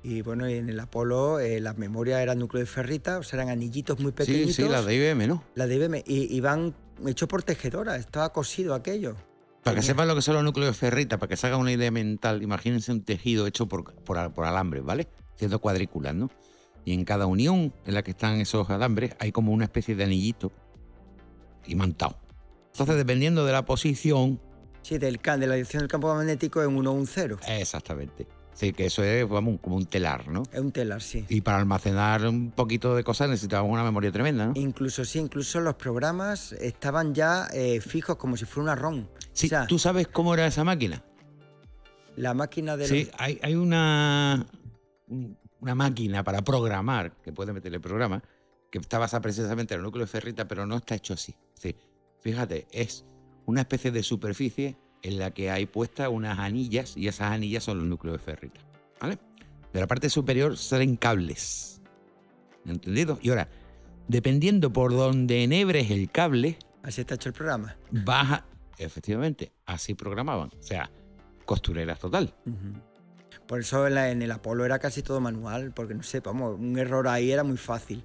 Y 0.02 0.22
bueno, 0.22 0.46
en 0.46 0.68
el 0.68 0.80
Apolo 0.80 1.38
eh, 1.40 1.60
las 1.60 1.78
memorias 1.78 2.20
eran 2.20 2.38
núcleo 2.38 2.60
de 2.60 2.66
ferrita, 2.66 3.18
o 3.18 3.22
sea, 3.22 3.38
eran 3.38 3.50
anillitos 3.50 3.98
muy 4.00 4.10
Sí, 4.10 4.16
pequeñitos. 4.16 4.54
sí, 4.56 4.68
la 4.68 4.82
de 4.82 4.94
IBM, 4.96 5.28
¿no? 5.28 5.44
La 5.54 5.66
de 5.66 5.76
IBM. 5.76 6.02
Y, 6.06 6.34
y 6.36 6.40
van 6.40 6.74
hechos 7.06 7.28
por 7.28 7.42
tejedora, 7.42 7.96
estaba 7.96 8.32
cosido 8.32 8.74
aquello. 8.74 9.14
Para 9.62 9.76
que 9.76 9.82
sepan 9.82 10.08
lo 10.08 10.16
que 10.16 10.22
son 10.22 10.34
los 10.34 10.42
núcleos 10.42 10.70
de 10.70 10.74
ferrita, 10.74 11.18
para 11.18 11.28
que 11.28 11.36
se 11.36 11.46
haga 11.46 11.56
una 11.56 11.70
idea 11.70 11.90
mental, 11.92 12.42
imagínense 12.42 12.90
un 12.90 13.02
tejido 13.04 13.46
hecho 13.46 13.66
por, 13.68 13.94
por 13.94 14.44
alambres, 14.44 14.82
¿vale? 14.82 15.06
Haciendo 15.36 15.60
cuadrículas, 15.60 16.14
¿no? 16.16 16.30
Y 16.84 16.94
en 16.94 17.04
cada 17.04 17.26
unión 17.26 17.72
en 17.86 17.94
la 17.94 18.02
que 18.02 18.10
están 18.12 18.40
esos 18.40 18.68
alambres 18.70 19.14
hay 19.20 19.30
como 19.32 19.52
una 19.52 19.64
especie 19.64 19.94
de 19.94 20.04
anillito 20.04 20.52
imantado. 21.66 22.16
Entonces, 22.72 22.96
dependiendo 22.96 23.44
de 23.44 23.52
la 23.52 23.64
posición, 23.64 24.40
Sí, 24.82 24.98
del 24.98 25.20
can, 25.20 25.38
de 25.38 25.46
la 25.46 25.54
dirección 25.54 25.80
del 25.82 25.88
campo 25.88 26.12
magnético 26.12 26.60
en 26.62 26.74
1 26.76 26.90
un 26.92 27.06
0. 27.06 27.38
exactamente. 27.46 28.26
Sí, 28.54 28.72
que 28.72 28.86
eso 28.86 29.02
es 29.02 29.26
vamos, 29.28 29.60
como 29.62 29.76
un 29.76 29.86
telar, 29.86 30.28
¿no? 30.28 30.42
Es 30.52 30.60
un 30.60 30.72
telar, 30.72 31.00
sí. 31.00 31.24
Y 31.28 31.40
para 31.40 31.58
almacenar 31.58 32.26
un 32.26 32.50
poquito 32.50 32.94
de 32.94 33.02
cosas 33.04 33.30
necesitábamos 33.30 33.72
una 33.72 33.82
memoria 33.84 34.10
tremenda, 34.12 34.46
¿no? 34.46 34.52
Incluso 34.56 35.04
sí, 35.04 35.20
incluso 35.20 35.60
los 35.60 35.74
programas 35.76 36.52
estaban 36.52 37.14
ya 37.14 37.46
eh, 37.54 37.80
fijos 37.80 38.16
como 38.16 38.36
si 38.36 38.44
fuera 38.44 38.64
una 38.64 38.74
ROM. 38.74 39.06
Sí, 39.32 39.46
o 39.46 39.48
sea, 39.50 39.66
¿tú 39.66 39.78
sabes 39.78 40.08
cómo 40.08 40.34
era 40.34 40.46
esa 40.46 40.64
máquina? 40.64 41.02
la 42.16 42.34
máquina 42.34 42.76
de 42.76 42.86
Sí, 42.86 43.08
hay, 43.16 43.38
hay 43.42 43.54
una, 43.54 44.46
un- 45.06 45.38
una 45.62 45.74
máquina 45.76 46.24
para 46.24 46.42
programar, 46.42 47.16
que 47.22 47.32
puede 47.32 47.52
meterle 47.52 47.78
programa, 47.80 48.22
que 48.70 48.78
está 48.78 48.98
basada 48.98 49.20
precisamente 49.22 49.74
en 49.74 49.80
el 49.80 49.84
núcleo 49.84 50.04
de 50.04 50.10
ferrita, 50.10 50.48
pero 50.48 50.66
no 50.66 50.76
está 50.76 50.96
hecho 50.96 51.14
así. 51.14 51.34
Sí, 51.54 51.76
fíjate, 52.20 52.66
es 52.72 53.04
una 53.46 53.60
especie 53.60 53.92
de 53.92 54.02
superficie 54.02 54.76
en 55.02 55.18
la 55.18 55.30
que 55.30 55.50
hay 55.50 55.66
puestas 55.66 56.08
unas 56.08 56.38
anillas 56.40 56.96
y 56.96 57.06
esas 57.06 57.30
anillas 57.30 57.62
son 57.62 57.78
los 57.78 57.86
núcleos 57.86 58.18
de 58.18 58.24
ferrita. 58.24 58.60
¿Vale? 59.00 59.18
De 59.72 59.80
la 59.80 59.86
parte 59.86 60.10
superior 60.10 60.56
salen 60.56 60.96
cables. 60.96 61.80
¿Entendido? 62.66 63.18
Y 63.22 63.30
ahora, 63.30 63.48
dependiendo 64.08 64.72
por 64.72 64.92
donde 64.92 65.44
enhebres 65.44 65.90
el 65.90 66.10
cable, 66.10 66.58
Así 66.82 67.00
está 67.00 67.14
hecho 67.14 67.28
el 67.28 67.34
programa. 67.34 67.76
baja. 67.92 68.44
Efectivamente, 68.78 69.52
así 69.66 69.94
programaban. 69.94 70.48
O 70.58 70.62
sea, 70.62 70.90
costureras 71.44 72.00
total. 72.00 72.34
Ujú. 72.46 72.72
Por 73.46 73.60
eso 73.60 73.86
en, 73.86 73.94
la- 73.94 74.10
en 74.10 74.22
el 74.22 74.30
Apolo 74.30 74.64
era 74.64 74.78
casi 74.78 75.02
todo 75.02 75.20
manual, 75.20 75.72
porque 75.74 75.94
no 75.94 76.02
sé, 76.02 76.20
vamos, 76.20 76.58
un 76.58 76.78
error 76.78 77.08
ahí 77.08 77.30
era 77.32 77.42
muy 77.44 77.56
fácil. 77.56 78.02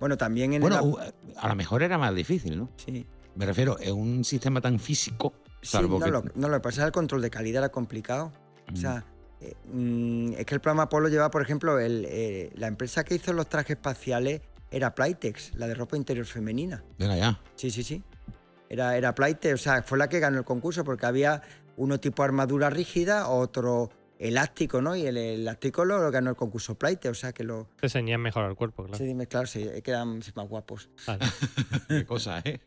Bueno, 0.00 0.16
también 0.16 0.52
en 0.52 0.60
Bueno, 0.60 0.96
el... 1.02 1.12
a 1.36 1.48
lo 1.48 1.54
mejor 1.54 1.82
era 1.82 1.98
más 1.98 2.14
difícil, 2.14 2.56
¿no? 2.58 2.68
Sí. 2.76 3.06
Me 3.34 3.46
refiero, 3.46 3.78
en 3.80 3.94
un 3.96 4.24
sistema 4.24 4.60
tan 4.60 4.78
físico, 4.78 5.32
Sí, 5.62 5.76
no, 5.80 5.98
que... 5.98 6.10
lo, 6.10 6.22
no, 6.36 6.48
lo 6.48 6.54
que 6.56 6.60
pasa 6.60 6.82
es 6.82 6.86
el 6.86 6.92
control 6.92 7.20
de 7.22 7.30
calidad 7.30 7.62
era 7.64 7.68
complicado. 7.70 8.32
O 8.68 8.72
Mm. 8.72 8.76
sea, 8.76 9.04
eh, 9.40 9.54
mm, 9.72 10.32
es 10.38 10.44
que 10.46 10.54
el 10.54 10.60
programa 10.60 10.84
Apolo 10.84 11.08
lleva, 11.08 11.30
por 11.30 11.42
ejemplo, 11.42 11.78
el, 11.80 12.04
eh, 12.08 12.50
la 12.54 12.66
empresa 12.68 13.02
que 13.04 13.14
hizo 13.16 13.32
los 13.32 13.48
trajes 13.48 13.70
espaciales 13.76 14.40
era 14.70 14.94
Playtex, 14.94 15.54
la 15.56 15.66
de 15.66 15.74
ropa 15.74 15.96
interior 15.96 16.26
femenina. 16.26 16.84
Venga 16.98 17.16
ya. 17.16 17.40
Sí, 17.56 17.70
sí, 17.70 17.82
sí. 17.82 18.02
Era, 18.68 18.96
era 18.96 19.14
Playtex, 19.14 19.54
o 19.54 19.56
sea, 19.62 19.82
fue 19.82 19.96
la 19.98 20.08
que 20.08 20.20
ganó 20.20 20.38
el 20.38 20.44
concurso 20.44 20.84
porque 20.84 21.06
había 21.06 21.42
uno 21.76 21.98
tipo 21.98 22.22
armadura 22.22 22.68
rígida, 22.70 23.28
otro 23.28 23.88
elástico, 24.18 24.82
¿no? 24.82 24.96
Y 24.96 25.06
el 25.06 25.16
elástico 25.16 25.84
lo, 25.84 25.98
lo 25.98 26.10
ganó 26.10 26.30
el 26.30 26.36
concurso 26.36 26.76
Playtex, 26.76 27.10
o 27.10 27.14
sea 27.14 27.32
que 27.32 27.44
lo... 27.44 27.68
Te 27.80 27.88
ceñían 27.88 28.20
mejor 28.20 28.44
al 28.44 28.56
cuerpo, 28.56 28.82
claro. 28.84 28.98
Sí, 28.98 29.04
dime, 29.04 29.26
claro, 29.26 29.46
sí, 29.46 29.62
es 29.62 29.82
que 29.82 29.90
eran 29.92 30.20
más 30.34 30.48
guapos. 30.48 30.90
Vale. 31.06 31.24
Qué 31.88 32.04
cosa, 32.04 32.40
¿eh? 32.44 32.60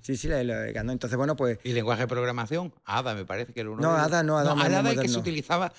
Sí, 0.00 0.16
sí, 0.16 0.26
lo, 0.28 0.42
lo 0.42 0.54
ganó. 0.72 0.92
Entonces, 0.92 1.16
bueno, 1.16 1.36
pues 1.36 1.58
¿Y 1.62 1.72
lenguaje 1.72 2.02
de 2.02 2.08
programación? 2.08 2.74
ADA, 2.84 3.14
me 3.14 3.24
parece 3.24 3.52
que 3.52 3.60
era 3.60 3.70
uno 3.70 3.80
No, 3.82 3.94
de. 3.94 4.00
Ada 4.00 4.22
no, 4.22 4.36
Ada 4.38 4.52
el 4.66 4.74
ADA 4.74 4.92
es 4.92 5.00
que 5.00 5.08
se 5.08 5.18
utilizaba 5.18 5.72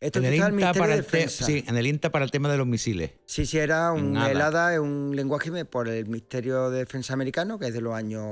esto 0.00 0.18
en 0.18 0.24
el, 0.26 0.30
utilizaba 0.32 0.48
el 0.48 0.54
INTA 0.54 0.56
Ministerio 0.56 0.80
para 0.82 0.92
de 0.92 0.98
el 0.98 1.06
te- 1.06 1.28
sí, 1.28 1.64
en 1.66 1.76
el 1.76 1.86
INTA 1.86 2.10
para 2.10 2.24
el 2.24 2.30
tema 2.30 2.50
de 2.50 2.56
los 2.58 2.66
misiles. 2.66 3.12
Sí, 3.26 3.46
sí, 3.46 3.58
era 3.58 3.92
un 3.92 4.16
helada, 4.16 4.80
un 4.80 5.14
lenguaje 5.14 5.64
por 5.66 5.88
el 5.88 6.06
Ministerio 6.06 6.68
de 6.70 6.78
Defensa 6.80 7.12
americano, 7.14 7.58
que 7.58 7.68
es 7.68 7.74
de 7.74 7.80
los 7.80 7.94
años 7.94 8.22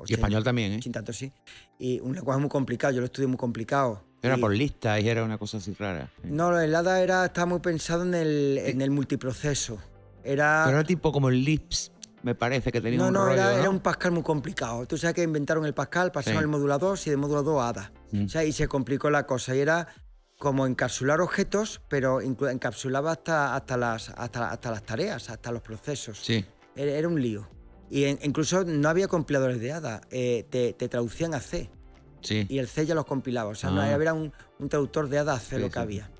80, 0.00 0.04
Y 0.08 0.14
español 0.14 0.44
también, 0.44 0.72
¿eh? 0.72 0.76
80, 0.76 1.12
sí. 1.12 1.32
Y 1.78 2.00
un 2.00 2.14
lenguaje 2.14 2.38
muy 2.40 2.50
complicado, 2.50 2.92
yo 2.92 3.00
lo 3.00 3.06
estudié 3.06 3.26
muy 3.28 3.38
complicado. 3.38 4.04
Era 4.26 4.36
por 4.36 4.52
listas 4.54 5.00
y 5.00 5.08
era 5.08 5.24
una 5.24 5.38
cosa 5.38 5.58
así 5.58 5.74
rara. 5.74 6.10
No, 6.22 6.58
el 6.60 6.74
HADA 6.74 7.00
era, 7.02 7.24
estaba 7.26 7.46
muy 7.46 7.60
pensado 7.60 8.02
en 8.02 8.14
el, 8.14 8.58
en 8.64 8.80
el 8.80 8.90
multiproceso. 8.90 9.78
Era... 10.24 10.62
Pero 10.66 10.78
era 10.78 10.86
tipo 10.86 11.12
como 11.12 11.28
el 11.28 11.44
LIPS, 11.44 11.92
me 12.22 12.34
parece 12.34 12.72
que 12.72 12.80
tenía 12.80 12.98
no, 12.98 13.06
un 13.08 13.12
no, 13.12 13.24
rollo, 13.26 13.34
era, 13.34 13.52
¿no? 13.52 13.58
era 13.58 13.70
un 13.70 13.80
Pascal 13.80 14.12
muy 14.12 14.22
complicado. 14.22 14.84
Tú 14.86 14.96
sabes 14.98 15.14
que 15.14 15.22
inventaron 15.22 15.64
el 15.66 15.74
Pascal, 15.74 16.10
pasaron 16.10 16.38
Sí. 16.40 16.42
el 16.42 16.48
módulo 16.48 16.78
2 16.78 17.06
y 17.06 17.10
de 17.10 17.16
módulo 17.16 17.42
2 17.44 17.62
a 17.62 17.68
ADA. 17.68 17.92
Mm. 18.12 18.24
O 18.24 18.28
sea, 18.28 18.44
y 18.44 18.52
se 18.52 18.66
complicó 18.66 19.08
la 19.10 19.24
cosa. 19.26 19.54
Y 19.54 19.60
era 19.60 19.86
como 20.38 20.66
encapsular 20.66 21.20
objetos, 21.20 21.80
pero 21.88 22.20
encapsulaba 22.20 23.12
hasta, 23.12 23.54
hasta, 23.54 23.76
las, 23.76 24.08
hasta, 24.10 24.50
hasta 24.50 24.70
las 24.70 24.82
tareas, 24.82 25.30
hasta 25.30 25.52
los 25.52 25.62
procesos. 25.62 26.18
Sí. 26.20 26.44
Era, 26.74 26.92
era 26.92 27.08
un 27.08 27.20
lío. 27.22 27.48
Y 27.88 28.04
en- 28.04 28.18
incluso 28.22 28.64
no 28.64 28.88
había 28.88 29.06
compiladores 29.06 29.60
de 29.60 29.72
ADA, 29.72 30.00
eh, 30.10 30.44
te, 30.50 30.72
te 30.72 30.88
traducían 30.88 31.32
a 31.34 31.40
C. 31.40 31.70
Sí. 32.26 32.46
Y 32.48 32.58
el 32.58 32.66
C 32.68 32.84
ya 32.86 32.94
los 32.94 33.04
compilaba. 33.06 33.50
O 33.50 33.54
sea, 33.54 33.70
no 33.70 33.80
Ah. 33.80 33.94
había 33.94 34.12
un, 34.12 34.32
un 34.58 34.68
traductor 34.68 35.08
de 35.08 35.18
ADA 35.18 35.34
a 35.34 35.38
C 35.40 35.56
Sí, 35.56 35.62
lo 35.62 35.68
que 35.68 35.74
sí. 35.74 35.78
había. 35.78 36.10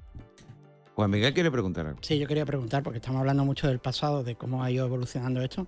Juan 0.95 1.11
Miguel 1.11 1.35
quiere 1.35 1.51
preguntar 1.51 1.87
algo. 1.87 1.99
Sí, 2.03 2.19
yo 2.19 2.27
quería 2.27 2.47
preguntar, 2.47 2.83
porque 2.83 2.99
estamos 2.99 3.21
hablando 3.21 3.45
mucho 3.45 3.69
del 3.69 3.81
pasado, 3.81 4.25
de 4.25 4.35
cómo 4.37 4.62
ha 4.64 4.71
ido 4.71 4.87
evolucionando 4.87 5.42
esto, 5.42 5.66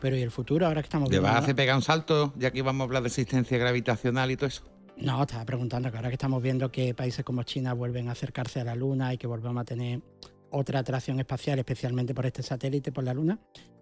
pero 0.00 0.16
¿y 0.16 0.22
el 0.22 0.30
futuro? 0.30 0.66
Ahora 0.66 0.82
que 0.82 0.86
estamos 0.86 1.08
¿Le 1.08 1.14
viendo... 1.14 1.28
vas 1.28 1.36
a 1.36 1.38
hacer 1.42 1.54
pegar 1.56 1.76
un 1.76 1.82
salto, 1.82 2.34
ya 2.36 2.50
que 2.50 2.60
vamos 2.60 2.82
a 2.82 2.84
hablar 2.84 3.02
de 3.02 3.08
existencia 3.08 3.56
gravitacional 3.56 4.30
y 4.30 4.36
todo 4.36 4.48
eso? 4.48 4.64
No, 4.98 5.22
estaba 5.22 5.44
preguntando 5.46 5.90
que 5.90 5.96
ahora 5.96 6.08
que 6.10 6.14
estamos 6.16 6.42
viendo 6.42 6.70
que 6.70 6.92
países 6.94 7.24
como 7.24 7.42
China 7.44 7.72
vuelven 7.72 8.08
a 8.08 8.12
acercarse 8.12 8.60
a 8.60 8.64
la 8.64 8.74
Luna 8.74 9.14
y 9.14 9.18
que 9.18 9.26
volvemos 9.26 9.60
a 9.62 9.64
tener 9.64 10.02
otra 10.50 10.80
atracción 10.80 11.18
espacial, 11.20 11.58
especialmente 11.58 12.14
por 12.14 12.26
este 12.26 12.42
satélite, 12.42 12.92
por 12.92 13.04
la 13.04 13.14
Luna, 13.14 13.38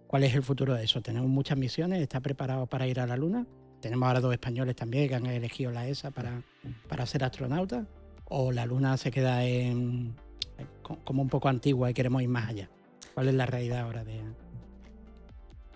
¿cuál 0.07 0.23
es 0.25 0.35
el 0.35 0.43
futuro 0.45 0.75
de 0.75 0.85
eso? 0.85 1.03
¿Tenemos 1.03 1.29
muchas 1.29 1.59
misiones? 1.59 2.01
¿Está 2.03 2.21
preparado 2.21 2.67
para 2.67 2.87
ir 2.87 3.01
a 3.01 3.07
la 3.07 3.17
Luna? 3.17 3.47
Tenemos 3.85 4.07
ahora 4.07 4.21
dos 4.21 4.33
españoles 4.33 4.75
también 4.77 5.09
que 5.11 5.15
han 5.15 5.27
elegido 5.27 5.71
la 5.71 5.87
ESA 5.87 6.11
para, 6.11 6.41
para 6.89 7.05
ser 7.05 7.23
astronautas. 7.23 7.85
¿O 8.25 8.51
la 8.51 8.65
Luna 8.65 8.97
se 8.97 9.11
queda 9.11 9.45
en, 9.45 10.15
co- 10.83 10.99
como 11.05 11.21
un 11.21 11.29
poco 11.29 11.51
antigua 11.51 11.91
y 11.91 11.95
queremos 11.95 12.23
ir 12.23 12.31
más 12.31 12.49
allá? 12.49 12.71
¿Cuál 13.13 13.29
es 13.29 13.35
la 13.35 13.45
realidad 13.45 13.81
ahora 13.81 14.03
de...? 14.03 14.15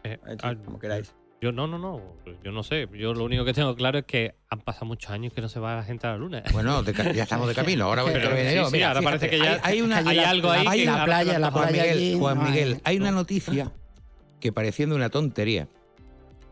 Eh, 0.05 0.19
Eh, 0.27 0.37
ah, 0.43 0.55
Como 0.65 0.79
queráis. 0.79 1.13
Yo 1.43 1.53
no, 1.53 1.67
no, 1.67 1.79
no. 1.79 2.01
Yo 2.43 2.51
no 2.51 2.63
sé. 2.63 2.89
Yo 2.95 3.13
lo 3.13 3.25
único 3.25 3.45
que 3.45 3.53
tengo 3.53 3.77
claro 3.77 3.99
es 3.99 4.07
que 4.07 4.37
han 4.49 4.61
pasado 4.61 4.87
muchos 4.87 5.11
años 5.11 5.35
que 5.35 5.43
no 5.43 5.51
se 5.51 5.61
va 5.61 5.77
la 5.77 5.85
gente 5.85 6.07
a 6.07 6.13
la 6.13 6.17
luna. 6.17 6.43
Bueno, 6.55 6.83
de 6.83 6.95
ya 7.15 7.25
estamos 7.25 7.47
de 7.47 7.55
camino. 7.55 7.85
Ahora 7.85 8.05
voy 8.05 8.13
a 8.13 8.15
Pero 8.15 8.25
intervenir 8.31 8.59
sí, 8.61 8.65
sí, 8.65 8.73
Mira, 8.73 8.89
ahora 8.89 9.03
parece 9.03 9.29
que 9.29 9.39
ya- 9.39 9.53
hay, 9.53 9.75
hay 9.75 9.83
una, 9.83 9.99
hay 9.99 10.17
la- 10.17 10.31
algo 10.31 10.51
ahí 10.51 10.65
la, 10.65 10.73
que 10.73 10.85
la 10.87 11.05
playa, 11.05 11.39
la 11.39 11.51
Juan 11.51 11.69
playa 11.69 11.83
Miguel, 11.83 11.99
allí 11.99 12.19
Juan 12.19 12.39
no 12.39 12.43
hay- 12.45 12.51
Miguel, 12.51 12.81
hay 12.85 12.97
una 12.97 13.11
no. 13.11 13.17
noticia 13.19 13.71
que 14.41 14.51
pareciendo 14.51 14.97
una 14.97 15.11
tontería 15.11 15.69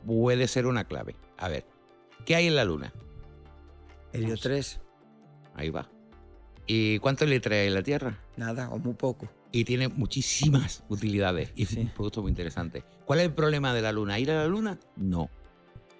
puede 0.04 0.46
ser 0.48 0.66
una 0.66 0.84
clave. 0.84 1.16
A 1.38 1.48
ver, 1.48 1.64
¿qué 2.24 2.34
hay 2.36 2.46
en 2.46 2.56
la 2.56 2.64
Luna? 2.64 2.92
Helio 4.12 4.36
3, 4.36 4.80
Ahí 5.54 5.70
va. 5.70 5.88
¿Y 6.66 6.98
cuántos 6.98 7.28
le 7.28 7.40
trae 7.40 7.66
en 7.66 7.74
la 7.74 7.82
Tierra? 7.82 8.18
nada, 8.36 8.68
o 8.70 8.78
muy 8.78 8.94
poco. 8.94 9.28
Y 9.52 9.64
tiene 9.64 9.88
muchísimas 9.88 10.84
utilidades 10.88 11.52
y 11.54 11.62
es 11.62 11.70
Sí. 11.70 11.78
un 11.80 11.88
producto 11.88 12.20
muy 12.22 12.30
interesante. 12.30 12.84
¿Cuál 13.06 13.20
es 13.20 13.26
el 13.26 13.32
problema 13.32 13.72
de 13.72 13.80
la 13.82 13.92
Luna? 13.92 14.18
¿Ir 14.18 14.30
a 14.32 14.34
la 14.42 14.46
Luna? 14.46 14.78
No. 14.96 15.30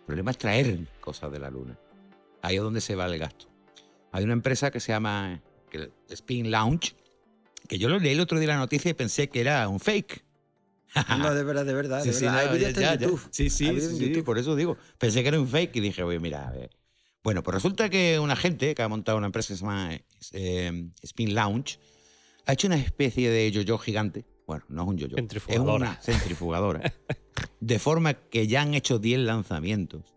El 0.01 0.05
problema 0.05 0.31
es 0.33 0.39
traer 0.39 0.87
cosas 1.01 1.33
de 1.33 1.39
la 1.39 1.49
Luna. 1.51 1.79
Ahí 2.43 2.57
es 2.57 2.63
donde 2.63 2.81
se 2.83 2.95
va 2.95 3.07
el 3.07 3.19
gasto. 3.19 3.47
Hay 4.13 4.25
una 4.25 4.35
empresa 4.35 4.71
que 4.71 4.81
se 4.81 4.93
llama 4.93 5.41
Spin 6.11 6.51
Launch, 6.51 6.95
que 7.69 7.79
yo 7.79 7.89
lo 7.89 7.99
leí 7.99 8.13
el 8.13 8.21
otro 8.21 8.39
día 8.39 8.49
la 8.49 8.57
noticia 8.59 8.91
y 8.91 8.95
pensé 8.95 9.29
que 9.29 9.41
era 9.41 9.67
un 9.69 9.81
fake. 9.81 10.25
No, 11.19 11.35
de 11.35 11.45
verdad, 11.45 11.67
de 11.67 11.75
verdad. 11.75 12.03
Sí, 12.03 12.09
de 12.09 12.15
sí, 12.15 12.25
verdad. 12.25 12.45
no, 12.45 12.51
Hay 12.51 12.59
vídeos 12.59 12.75
ya, 12.75 12.93
en 12.93 12.99
ya. 13.01 13.07
YouTube. 13.07 13.29
Sí, 13.31 13.51
sí, 13.51 13.65
YouTube. 13.67 14.25
por 14.25 14.39
eso 14.39 14.57
digo. 14.57 14.77
Pensé 14.99 15.23
que 15.23 15.29
era 15.29 15.41
un 15.41 15.49
fake 15.49 15.77
y 15.77 15.81
dije, 15.81 16.03
oye, 16.03 16.19
mira, 16.19 16.49
a 16.49 16.53
ver. 16.53 16.71
Bueno, 17.23 17.43
pues 17.43 17.55
resulta 17.55 17.89
que 17.89 18.19
una 18.21 18.37
gente 18.37 18.75
que 18.75 18.83
ha 18.83 18.89
montado 18.89 19.19
una 19.19 19.27
empresa 19.27 19.49
que 19.49 19.57
se 19.57 19.61
llama 19.65 19.91
eh, 20.33 20.91
Spin 21.03 21.35
Launch 21.35 21.81
ha 22.47 22.53
hecho 22.53 22.69
una 22.69 22.77
especie 22.77 23.29
de 23.31 23.51
yo-yo 23.51 23.79
gigante 23.79 24.25
Bueno, 24.47 24.65
no 24.69 24.83
es 24.83 24.89
un 24.89 24.97
yo-yo. 24.97 25.17
Es 25.17 25.21
Centrifugadora. 25.23 25.75
una 25.75 26.01
centrifugadora. 26.01 26.95
de 27.61 27.79
forma 27.81 28.15
que 28.15 28.47
ya 28.47 28.63
han 28.63 28.75
hecho 28.75 29.01
10 29.01 29.21
lanzamientos 29.21 30.15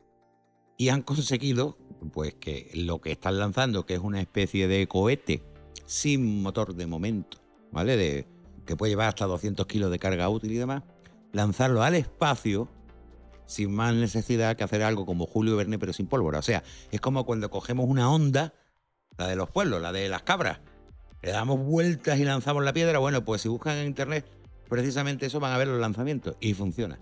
y 0.77 0.89
han 0.89 1.01
conseguido 1.01 1.77
pues 2.13 2.35
que 2.35 2.69
lo 2.75 3.01
que 3.01 3.11
están 3.11 3.39
lanzando, 3.39 3.85
que 3.87 3.95
es 3.95 3.99
una 3.99 4.21
especie 4.21 4.67
de 4.67 4.87
cohete 4.87 5.41
sin 5.87 6.41
motor 6.43 6.75
de 6.75 6.85
momento, 6.85 7.39
¿vale? 7.71 7.97
De, 7.97 8.27
que 8.69 8.75
puede 8.77 8.91
llevar 8.91 9.07
hasta 9.07 9.25
200 9.25 9.65
kilos 9.65 9.89
de 9.89 9.97
carga 9.97 10.29
útil 10.29 10.51
y 10.51 10.57
demás, 10.57 10.83
lanzarlo 11.33 11.81
al 11.81 11.95
espacio 11.95 12.69
sin 13.47 13.73
más 13.73 13.95
necesidad 13.95 14.55
que 14.55 14.63
hacer 14.63 14.83
algo 14.83 15.07
como 15.07 15.25
Julio 15.25 15.57
Verne 15.57 15.79
pero 15.79 15.91
sin 15.91 16.05
pólvora. 16.05 16.37
O 16.37 16.43
sea, 16.43 16.61
es 16.91 17.01
como 17.01 17.25
cuando 17.25 17.49
cogemos 17.49 17.87
una 17.89 18.11
onda, 18.11 18.53
la 19.17 19.25
de 19.27 19.35
los 19.35 19.49
pueblos, 19.49 19.81
la 19.81 19.91
de 19.91 20.07
las 20.07 20.21
cabras, 20.21 20.59
le 21.23 21.31
damos 21.31 21.59
vueltas 21.65 22.19
y 22.19 22.25
lanzamos 22.25 22.63
la 22.63 22.71
piedra. 22.71 22.99
Bueno, 22.99 23.25
pues 23.25 23.41
si 23.41 23.49
buscan 23.49 23.75
en 23.77 23.87
internet 23.87 24.23
precisamente 24.69 25.25
eso 25.25 25.39
van 25.39 25.51
a 25.51 25.57
ver 25.57 25.67
los 25.67 25.81
lanzamientos 25.81 26.35
y 26.39 26.53
funciona. 26.53 26.99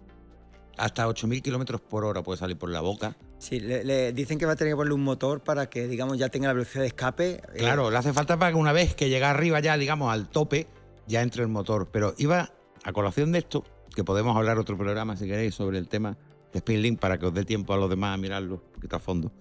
Hasta 0.78 1.06
8.000 1.06 1.42
kilómetros 1.42 1.82
por 1.82 2.06
hora 2.06 2.24
puede 2.24 2.38
salir 2.40 2.58
por 2.58 2.70
la 2.70 2.80
boca. 2.80 3.18
Sí, 3.40 3.60
le, 3.60 3.84
le 3.84 4.14
dicen 4.14 4.40
que 4.40 4.46
va 4.46 4.54
a 4.54 4.56
tener 4.56 4.72
que 4.72 4.78
ponerle 4.78 4.94
un 4.94 5.04
motor 5.04 5.42
para 5.42 5.70
que, 5.70 5.86
digamos, 5.88 6.18
ya 6.18 6.30
tenga 6.30 6.48
la 6.48 6.54
velocidad 6.54 6.84
de 6.84 6.88
escape. 6.88 7.32
eh, 7.32 7.42
Claro, 7.58 7.92
le 7.92 7.98
hace 7.98 8.14
falta 8.14 8.40
para 8.40 8.52
que 8.54 8.58
una 8.58 8.72
vez 8.72 8.96
que 8.96 9.10
llega 9.10 9.30
arriba 9.30 9.60
ya, 9.60 9.76
digamos, 9.78 10.14
al 10.14 10.30
tope, 10.30 10.68
ya 11.08 11.22
entre 11.22 11.44
el 11.44 11.50
motor. 11.50 11.90
Pero 11.92 12.14
iba 12.18 12.52
a 12.84 12.94
colación 12.94 13.32
de 13.32 13.40
esto, 13.40 13.64
que 13.96 14.04
podemos 14.04 14.36
hablar 14.36 14.58
otro 14.60 14.78
programa 14.78 15.16
si 15.16 15.26
queréis 15.26 15.56
sobre 15.56 15.78
el 15.78 15.88
tema 15.88 16.18
de 16.54 16.60
Speedlink 16.60 17.00
para 17.00 17.18
que 17.18 17.26
os 17.26 17.34
dé 17.34 17.44
tiempo 17.44 17.74
a 17.74 17.78
los 17.78 17.90
demás 17.90 18.14
a 18.14 18.18
mirarlo 18.18 18.56
un 18.56 18.72
poquito 18.74 18.96
a 18.96 19.00
fondo. 19.00 19.32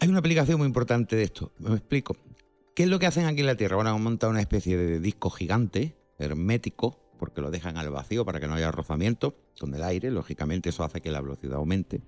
Hay 0.00 0.08
una 0.08 0.18
aplicación 0.18 0.58
muy 0.58 0.66
importante 0.66 1.16
de 1.16 1.24
esto. 1.24 1.52
Me 1.58 1.74
explico. 1.74 2.16
¿Qué 2.74 2.84
es 2.84 2.88
lo 2.88 2.98
que 2.98 3.06
hacen 3.06 3.26
aquí 3.26 3.40
en 3.40 3.46
la 3.46 3.56
Tierra? 3.56 3.76
Bueno, 3.76 3.90
han 3.90 4.02
montado 4.02 4.30
una 4.30 4.40
especie 4.40 4.76
de 4.76 5.00
disco 5.00 5.28
gigante, 5.28 5.96
hermético, 6.18 6.98
porque 7.18 7.42
lo 7.42 7.50
dejan 7.50 7.76
al 7.76 7.90
vacío 7.90 8.24
para 8.24 8.40
que 8.40 8.46
no 8.46 8.54
haya 8.54 8.70
rozamiento 8.70 9.34
con 9.58 9.74
el 9.74 9.82
aire. 9.82 10.10
Lógicamente 10.10 10.70
eso 10.70 10.84
hace 10.84 11.02
que 11.02 11.10
la 11.10 11.20
velocidad 11.20 11.56
aumente. 11.56 12.00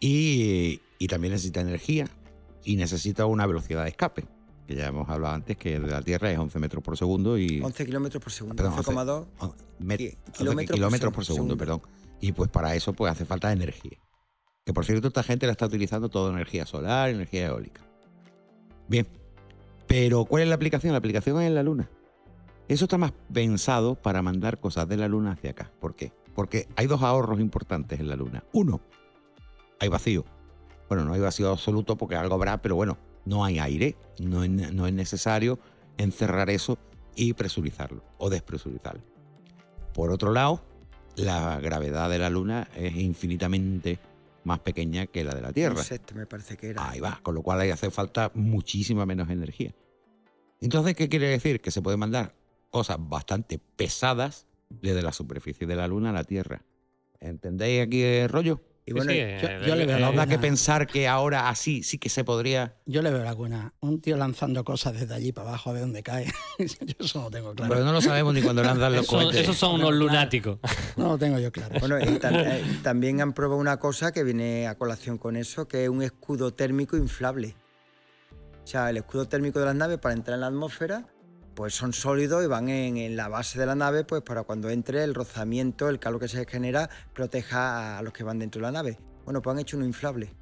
Y 0.00 0.80
también 1.08 1.32
necesita 1.32 1.60
energía 1.60 2.06
y 2.64 2.76
necesita 2.76 3.26
una 3.26 3.46
velocidad 3.46 3.84
de 3.84 3.90
escape, 3.90 4.26
que 4.66 4.74
ya 4.74 4.86
hemos 4.86 5.08
hablado 5.08 5.34
antes, 5.34 5.56
que 5.56 5.78
de 5.78 5.86
la 5.90 6.00
Tierra 6.02 6.30
es 6.30 6.38
11 6.38 6.58
metros 6.58 6.82
por 6.82 6.96
segundo 6.96 7.36
y... 7.38 7.60
11 7.62 7.86
kilómetros 7.86 8.22
por 8.22 8.32
segundo, 8.32 8.56
Perdón, 8.56 8.78
11,2. 8.78 9.26
on- 9.40 9.52
met- 9.80 9.98
Ki- 9.98 10.16
11 10.26 10.32
kilómetros 10.32 10.66
por 10.68 10.74
kilómetros 10.76 11.12
por 11.12 11.24
segundo, 11.24 11.54
segundo, 11.54 11.56
perdón. 11.58 11.82
Y 12.20 12.32
pues 12.32 12.48
para 12.50 12.74
eso 12.74 12.92
pues 12.94 13.12
hace 13.12 13.24
falta 13.26 13.52
energía. 13.52 13.98
Que 14.64 14.72
por 14.72 14.84
cierto, 14.86 15.08
esta 15.08 15.22
gente 15.22 15.44
la 15.46 15.52
está 15.52 15.66
utilizando 15.66 16.08
toda 16.08 16.32
energía 16.32 16.64
solar, 16.64 17.10
energía 17.10 17.46
eólica. 17.48 17.82
Bien. 18.88 19.06
Pero 19.86 20.24
¿cuál 20.24 20.42
es 20.44 20.48
la 20.48 20.54
aplicación? 20.54 20.92
La 20.92 20.98
aplicación 20.98 21.40
es 21.42 21.46
en 21.48 21.54
la 21.54 21.62
Luna. 21.62 21.90
Eso 22.66 22.86
está 22.86 22.96
más 22.96 23.12
pensado 23.32 23.94
para 23.94 24.22
mandar 24.22 24.58
cosas 24.58 24.88
de 24.88 24.96
la 24.96 25.06
Luna 25.08 25.32
hacia 25.32 25.50
acá. 25.50 25.70
¿Por 25.80 25.94
qué? 25.94 26.12
Porque 26.34 26.66
hay 26.76 26.86
dos 26.86 27.02
ahorros 27.02 27.38
importantes 27.40 28.00
en 28.00 28.08
la 28.08 28.16
Luna. 28.16 28.42
Uno, 28.54 28.80
hay 29.78 29.88
vacío. 29.88 30.24
Bueno, 30.88 31.04
no 31.04 31.12
hay 31.12 31.20
vacío 31.20 31.50
absoluto 31.50 31.96
porque 31.96 32.16
algo 32.16 32.34
habrá, 32.34 32.62
pero 32.62 32.74
bueno, 32.76 32.96
no 33.24 33.44
hay 33.44 33.58
aire. 33.58 33.96
No 34.18 34.44
es, 34.44 34.50
ne- 34.50 34.70
no 34.72 34.86
es 34.86 34.92
necesario 34.92 35.58
encerrar 35.98 36.50
eso 36.50 36.78
y 37.16 37.32
presurizarlo 37.32 38.02
o 38.18 38.30
despresurizarlo. 38.30 39.02
Por 39.92 40.10
otro 40.10 40.32
lado, 40.32 40.64
la 41.16 41.58
gravedad 41.60 42.10
de 42.10 42.18
la 42.18 42.30
Luna 42.30 42.68
es 42.76 42.94
infinitamente 42.96 43.98
más 44.44 44.58
pequeña 44.60 45.06
que 45.06 45.24
la 45.24 45.34
de 45.34 45.40
la 45.40 45.52
Tierra. 45.52 45.78
Un 45.78 45.84
sexto 45.84 46.14
me 46.14 46.26
parece 46.26 46.56
que 46.56 46.70
era. 46.70 46.88
Ahí 46.90 47.00
va, 47.00 47.20
con 47.22 47.34
lo 47.34 47.42
cual 47.42 47.60
ahí 47.60 47.70
hace 47.70 47.90
falta 47.90 48.30
muchísima 48.34 49.06
menos 49.06 49.30
energía. 49.30 49.74
Entonces, 50.60 50.94
¿qué 50.94 51.08
quiere 51.08 51.28
decir? 51.28 51.60
Que 51.60 51.70
se 51.70 51.82
pueden 51.82 52.00
mandar 52.00 52.34
cosas 52.70 52.96
bastante 53.00 53.58
pesadas 53.58 54.46
desde 54.68 55.02
la 55.02 55.12
superficie 55.12 55.66
de 55.66 55.76
la 55.76 55.86
Luna 55.86 56.10
a 56.10 56.12
la 56.12 56.24
Tierra. 56.24 56.62
¿Entendéis 57.20 57.86
aquí 57.86 58.02
el 58.02 58.28
rollo? 58.28 58.60
Y 58.86 58.92
bueno, 58.92 59.12
Sí, 59.12 59.16
sí, 59.16 59.22
yo- 59.40 59.48
eh, 59.48 59.60
yo 59.66 59.74
le 59.76 59.86
veo 59.86 59.96
eh, 59.96 60.00
la 60.00 60.06
Nos 60.08 60.16
da 60.16 60.26
que 60.26 60.38
pensar 60.38 60.86
que 60.86 61.08
ahora 61.08 61.48
así 61.48 61.82
sí 61.82 61.96
que 61.96 62.10
se 62.10 62.22
podría... 62.22 62.76
Yo 62.84 63.00
le 63.00 63.10
veo 63.10 63.24
laguna. 63.24 63.72
Un 63.80 64.02
tío 64.02 64.16
lanzando 64.18 64.62
cosas 64.62 64.92
desde 64.92 65.14
allí 65.14 65.32
para 65.32 65.48
abajo 65.48 65.70
a 65.70 65.72
ver 65.72 65.82
dónde 65.82 66.02
cae. 66.02 66.26
yo 66.58 66.66
eso 66.98 67.22
no 67.22 67.30
tengo 67.30 67.54
claro. 67.54 67.72
Pero 67.72 67.84
no 67.86 67.92
lo 67.92 68.02
sabemos 68.02 68.34
ni 68.34 68.42
cuando 68.42 68.62
lanzan 68.62 68.92
los 68.92 69.02
Eso- 69.06 69.16
cohetes. 69.16 69.40
esos 69.40 69.56
son 69.56 69.76
unos 69.76 69.94
lunáticos. 69.94 70.58
No 70.96 71.08
lo 71.08 71.18
tengo 71.18 71.38
yo 71.38 71.50
claro. 71.50 71.80
Bueno, 71.80 71.98
y 71.98 72.04
tam- 72.20 72.44
eh, 72.46 72.62
también 72.82 73.20
han 73.22 73.32
probado 73.32 73.58
una 73.60 73.78
cosa 73.78 74.12
que 74.12 74.22
viene 74.22 74.68
a 74.68 74.76
colación 74.76 75.16
con 75.18 75.36
eso, 75.36 75.66
que 75.66 75.84
es 75.84 75.88
un 75.88 76.02
escudo 76.02 76.52
térmico 76.52 76.96
inflable. 76.96 77.56
O 78.62 78.66
sea, 78.66 78.90
el 78.90 78.98
escudo 78.98 79.26
térmico 79.26 79.58
de 79.60 79.66
las 79.66 79.74
naves 79.74 79.98
para 79.98 80.14
entrar 80.14 80.34
en 80.36 80.42
la 80.42 80.46
atmósfera, 80.48 81.06
pues 81.54 81.74
son 81.74 81.92
sólidos 81.92 82.44
y 82.44 82.46
van 82.46 82.68
en, 82.68 82.96
en 82.96 83.16
la 83.16 83.28
base 83.28 83.58
de 83.58 83.66
la 83.66 83.74
nave, 83.74 84.04
pues 84.04 84.22
para 84.22 84.42
cuando 84.42 84.70
entre 84.70 85.04
el 85.04 85.14
rozamiento, 85.14 85.88
el 85.88 85.98
calor 85.98 86.20
que 86.20 86.28
se 86.28 86.44
genera, 86.46 86.88
proteja 87.14 87.98
a 87.98 88.02
los 88.02 88.12
que 88.12 88.24
van 88.24 88.38
dentro 88.38 88.60
de 88.60 88.66
la 88.66 88.72
nave. 88.72 88.98
Bueno, 89.24 89.40
pues 89.42 89.54
han 89.54 89.60
hecho 89.60 89.76
uno 89.76 89.86
inflable. 89.86 90.34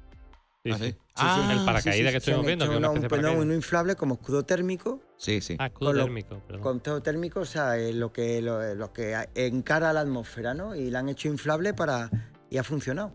Sí, 0.65 0.71
¿Ah, 0.71 0.77
sí. 0.77 0.91
sí? 0.91 0.97
Ah, 1.15 1.49
el 1.51 1.65
paracaídas 1.65 2.11
que 2.11 2.17
estuvimos 2.17 2.45
viendo, 2.45 2.65
hecho 2.65 2.71
que 2.71 2.75
es 2.75 2.79
una 2.79 2.89
uno- 2.91 3.01
especie 3.01 3.37
uno 3.37 3.53
inflable 3.53 3.95
como 3.95 4.13
escudo 4.15 4.43
térmico, 4.45 5.01
Sí, 5.17 5.41
sí. 5.41 5.55
Ah, 5.59 5.67
escudo 5.67 5.93
térmico, 5.93 6.41
perdón. 6.47 6.61
con 6.61 6.79
todo 6.79 7.01
térmico, 7.01 7.41
o 7.41 7.45
sea, 7.45 7.77
eh, 7.77 7.93
lo 7.93 8.11
que, 8.13 8.41
lo, 8.41 8.73
lo 8.75 8.91
que 8.93 9.15
encara 9.35 9.91
la 9.93 10.01
atmósfera, 10.01 10.53
¿no? 10.53 10.73
Y 10.75 10.89
la 10.89 10.99
han 10.99 11.09
hecho 11.09 11.27
inflable 11.27 11.73
para... 11.73 12.09
y 12.49 12.57
ha 12.57 12.63
funcionado. 12.63 13.11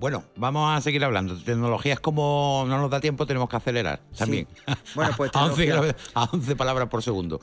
Bueno, 0.00 0.24
vamos 0.36 0.74
a 0.74 0.80
seguir 0.80 1.04
hablando. 1.04 1.36
Tecnologías 1.36 2.00
como 2.00 2.64
no 2.66 2.78
nos 2.78 2.90
da 2.90 3.00
tiempo, 3.00 3.26
tenemos 3.26 3.50
que 3.50 3.56
acelerar 3.56 4.00
también. 4.16 4.48
Bueno, 4.94 5.12
pues 5.16 5.30
a, 5.34 5.44
11, 5.44 5.56
tecnología- 5.62 5.92
kilómetros- 5.94 6.10
a 6.14 6.24
11 6.32 6.56
palabras 6.56 6.88
por 6.88 7.02
segundo. 7.02 7.40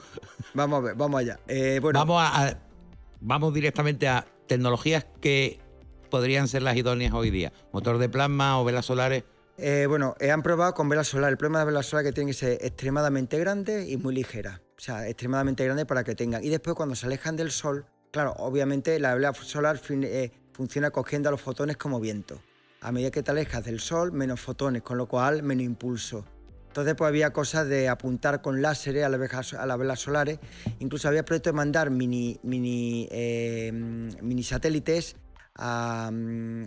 Vamos 0.55 0.79
a 0.79 0.81
ver, 0.81 0.95
vamos 0.95 1.19
allá. 1.21 1.39
Eh, 1.47 1.77
bueno, 1.81 1.99
Vamos, 1.99 2.19
a, 2.21 2.47
a- 2.47 2.57
vamos 3.21 3.53
directamente 3.53 4.07
a 4.07 4.25
tecnologías 4.47 5.05
que 5.21 5.59
podrían 6.09 6.47
ser 6.47 6.63
las 6.63 6.75
idóneas 6.75 7.13
hoy 7.13 7.29
día. 7.29 7.53
Motor 7.73 7.99
de 7.99 8.09
plasma 8.09 8.59
o 8.59 8.65
velas 8.65 8.85
solares. 8.87 9.23
eh, 9.59 9.85
bueno, 9.87 10.15
eh, 10.19 10.31
han 10.31 10.41
probado 10.41 10.73
con 10.73 10.89
velas 10.89 11.07
solar. 11.07 11.29
El 11.29 11.37
problema 11.37 11.59
de 11.59 11.65
velas 11.65 11.85
solar 11.85 12.05
es 12.05 12.09
que 12.09 12.15
tienen 12.15 12.29
que 12.33 12.39
ser 12.39 12.57
extremadamente 12.61 13.37
grandes 13.37 13.87
y 13.87 13.97
muy 13.97 14.15
ligeras. 14.15 14.61
O 14.77 14.81
sea, 14.81 15.07
extremadamente 15.07 15.63
grandes 15.63 15.85
para 15.85 16.03
que 16.03 16.15
tengan. 16.15 16.43
Y 16.43 16.49
después 16.49 16.75
cuando 16.75 16.95
se 16.95 17.05
alejan 17.05 17.35
del 17.35 17.51
sol, 17.51 17.85
claro, 18.11 18.33
obviamente 18.39 18.99
la 18.99 19.13
vela 19.13 19.33
solar 19.35 19.79
eh, 19.89 20.31
funciona 20.53 20.89
cogiendo 20.89 21.29
a 21.29 21.31
los 21.31 21.41
fotones 21.41 21.77
como 21.77 21.99
viento. 21.99 22.39
A 22.81 22.91
medida 22.91 23.11
que 23.11 23.23
te 23.23 23.31
alejas 23.31 23.65
del 23.65 23.79
sol, 23.79 24.11
menos 24.11 24.39
fotones, 24.39 24.83
con 24.83 24.97
lo 24.97 25.07
cual 25.07 25.43
menos 25.43 25.63
impulso. 25.63 26.25
Entonces, 26.67 26.93
pues 26.95 27.07
había 27.07 27.33
cosas 27.33 27.67
de 27.67 27.89
apuntar 27.89 28.41
con 28.41 28.61
láseres 28.61 29.03
a 29.03 29.09
las 29.09 29.19
velas, 29.19 29.53
a 29.53 29.65
las 29.65 29.77
velas 29.79 29.99
solares. 29.99 30.37
Incluso 30.79 31.07
había 31.07 31.25
proyectos 31.25 31.51
de 31.53 31.55
mandar 31.57 31.89
mini, 31.89 32.39
mini, 32.43 33.07
eh, 33.11 33.71
mini 33.73 34.43
satélites 34.43 35.15
a, 35.55 36.11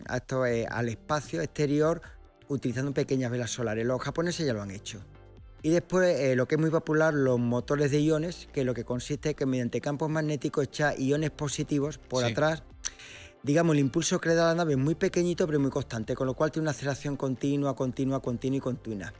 a 0.08 0.16
esto, 0.16 0.46
eh, 0.46 0.66
al 0.68 0.88
espacio 0.88 1.40
exterior 1.42 2.02
utilizando 2.48 2.92
pequeñas 2.92 3.30
velas 3.30 3.52
solares. 3.52 3.86
Los 3.86 4.02
japoneses 4.02 4.44
ya 4.44 4.52
lo 4.52 4.62
han 4.62 4.72
hecho. 4.72 4.98
Y 5.62 5.70
después, 5.70 6.18
eh, 6.18 6.34
lo 6.34 6.48
que 6.48 6.56
es 6.56 6.60
muy 6.60 6.70
popular, 6.70 7.14
los 7.14 7.38
motores 7.38 7.92
de 7.92 8.00
iones, 8.00 8.48
que 8.52 8.64
lo 8.64 8.74
que 8.74 8.82
consiste 8.84 9.30
es 9.30 9.36
que 9.36 9.46
mediante 9.46 9.80
campos 9.80 10.10
magnéticos 10.10 10.64
echa 10.64 10.96
iones 10.98 11.30
positivos 11.30 11.98
por 11.98 12.24
Sí. 12.24 12.32
atrás. 12.32 12.64
Digamos, 13.42 13.74
el 13.74 13.80
impulso 13.80 14.20
que 14.20 14.28
le 14.28 14.34
da 14.34 14.48
la 14.48 14.54
nave 14.54 14.72
es 14.72 14.78
muy 14.78 14.94
pequeñito, 14.94 15.46
pero 15.46 15.58
muy 15.58 15.70
constante, 15.70 16.14
con 16.14 16.26
lo 16.26 16.34
cual 16.34 16.50
tiene 16.52 16.64
una 16.64 16.72
aceleración 16.72 17.16
continua, 17.16 17.74
continua, 17.74 18.20
continua 18.20 18.58
y 18.58 18.60
continua. 18.60 19.12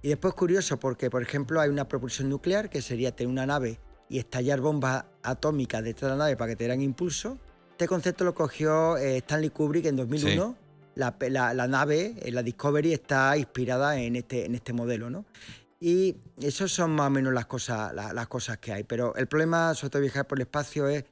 Y 0.00 0.08
después 0.08 0.34
curioso 0.34 0.78
porque, 0.78 1.10
por 1.10 1.22
ejemplo, 1.22 1.60
hay 1.60 1.70
una 1.70 1.88
propulsión 1.88 2.28
nuclear, 2.28 2.70
que 2.70 2.80
sería 2.82 3.14
tener 3.16 3.30
una 3.32 3.46
nave 3.46 3.80
y 4.08 4.18
estallar 4.18 4.60
bombas 4.60 5.04
atómicas 5.22 5.82
detrás 5.82 6.12
de 6.12 6.16
la 6.18 6.24
nave 6.24 6.36
para 6.36 6.50
que 6.50 6.56
te 6.56 6.64
dieran 6.64 6.82
impulso. 6.82 7.38
Este 7.72 7.88
concepto 7.88 8.22
lo 8.24 8.34
cogió 8.34 8.96
eh, 8.96 9.16
Stanley 9.16 9.50
Kubrick 9.50 9.86
en 9.86 9.96
2001. 9.96 10.56
La, 10.94 11.18
pe- 11.18 11.30
la- 11.30 11.52
la 11.54 11.66
nave, 11.66 12.14
eh, 12.22 12.30
la 12.30 12.44
Discovery, 12.44 12.92
está 12.92 13.36
inspirada 13.36 13.98
en 13.98 14.14
este, 14.14 14.44
en 14.44 14.54
este 14.54 14.72
modelo, 14.72 15.10
¿no? 15.10 15.24
Y 15.80 16.16
esas 16.40 16.70
son 16.70 16.92
más 16.92 17.08
o 17.08 17.10
menos 17.10 17.32
las 17.34 17.46
cosas, 17.46 17.92
la- 17.92 18.12
las 18.12 18.28
cosas 18.28 18.58
que 18.58 18.72
hay. 18.72 18.84
Pero 18.84 19.16
el 19.16 19.26
problema, 19.26 19.74
sobre 19.74 19.90
todo 19.90 20.02
viajar 20.02 20.26
por 20.28 20.38
el 20.38 20.42
espacio, 20.42 20.86
es 20.86 21.04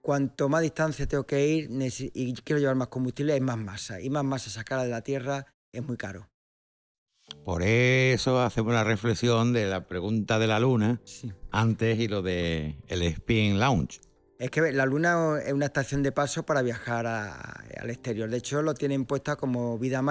cuanto 0.00 0.48
más 0.48 0.62
distancia 0.62 1.06
tengo 1.06 1.24
que 1.26 1.46
ir 1.46 1.68
y 2.14 2.34
quiero 2.34 2.58
llevar 2.60 2.76
más 2.76 2.88
combustible, 2.88 3.36
es 3.36 3.42
más 3.42 3.58
masa. 3.58 4.00
Y 4.00 4.10
más 4.10 4.24
masa 4.24 4.50
sacarla 4.50 4.84
de 4.84 4.90
la 4.90 5.02
Tierra 5.02 5.46
es 5.72 5.82
muy 5.86 5.96
caro. 5.96 6.28
Por 7.44 7.62
eso 7.62 8.40
hacemos 8.40 8.72
la 8.72 8.82
reflexión 8.82 9.52
de 9.52 9.66
la 9.66 9.86
pregunta 9.86 10.38
de 10.38 10.46
la 10.48 10.58
luna 10.58 11.00
Sí. 11.04 11.32
antes 11.52 11.98
y 12.00 12.08
lo 12.08 12.22
de 12.22 12.78
el 12.88 13.02
Spin 13.02 13.60
Launch. 13.60 14.00
Es 14.40 14.50
que 14.50 14.72
la 14.72 14.86
Luna 14.86 15.38
es 15.44 15.52
una 15.52 15.66
estación 15.66 16.02
de 16.02 16.12
paso 16.12 16.44
para 16.44 16.62
viajar 16.62 17.06
a- 17.06 17.62
al 17.78 17.90
exterior. 17.90 18.30
De 18.30 18.38
hecho, 18.38 18.62
lo 18.62 18.72
tienen 18.72 19.04
puesta 19.04 19.36
como 19.36 19.78
vida 19.78 20.02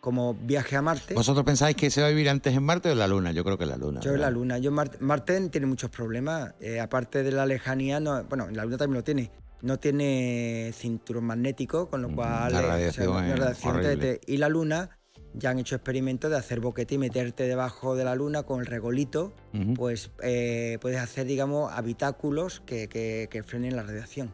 como 0.00 0.32
viaje 0.34 0.74
a 0.76 0.80
Marte. 0.82 1.12
¿Vosotros 1.12 1.44
pensáis 1.44 1.76
que 1.76 1.90
se 1.90 2.00
va 2.00 2.06
a 2.06 2.10
vivir 2.10 2.30
antes 2.30 2.54
en 2.56 2.62
Marte 2.62 2.88
o 2.88 2.92
en 2.92 2.98
la 2.98 3.06
Luna? 3.06 3.32
Yo 3.32 3.44
creo 3.44 3.58
que 3.58 3.64
en 3.64 3.70
la 3.70 3.76
Luna. 3.76 4.00
Yo 4.00 4.12
en 4.14 4.20
la 4.22 4.26
¿verdad? 4.28 4.32
Luna. 4.40 4.58
Yo 4.58 4.72
Marte, 4.72 4.96
Marte 5.00 5.48
tiene 5.50 5.66
muchos 5.66 5.90
problemas. 5.90 6.54
eh, 6.60 6.80
aparte 6.80 7.22
de 7.22 7.30
la 7.32 7.44
lejanía, 7.44 8.00
no, 8.00 8.24
bueno, 8.24 8.48
en 8.48 8.56
la 8.56 8.64
Luna 8.64 8.78
también 8.78 8.96
lo 9.00 9.04
tiene. 9.04 9.30
No 9.60 9.78
tiene 9.78 10.72
cinturón 10.74 11.24
magnético, 11.24 11.88
con 11.90 12.00
lo 12.00 12.08
Mm, 12.08 12.14
cual 12.14 12.52
la 12.52 12.58
eh, 12.60 12.66
radiación 12.66 13.38
la 13.38 13.52
te- 13.98 14.20
y 14.26 14.38
la 14.38 14.48
Luna 14.48 14.90
ya 15.34 15.50
han 15.50 15.58
hecho 15.58 15.74
experimentos 15.74 16.30
de 16.30 16.36
hacer 16.36 16.60
boquete 16.60 16.94
y 16.94 16.98
meterte 16.98 17.44
debajo 17.46 17.96
de 17.96 18.04
la 18.04 18.14
luna 18.14 18.44
con 18.44 18.60
el 18.60 18.66
regolito, 18.66 19.32
pues 19.74 20.10
eh, 20.22 20.78
puedes 20.80 21.00
hacer, 21.00 21.26
digamos, 21.26 21.72
habitáculos 21.72 22.60
que, 22.66 22.88
que- 22.88 23.28
que 23.30 23.42
frenen 23.42 23.76
la 23.76 23.82
radiación. 23.82 24.32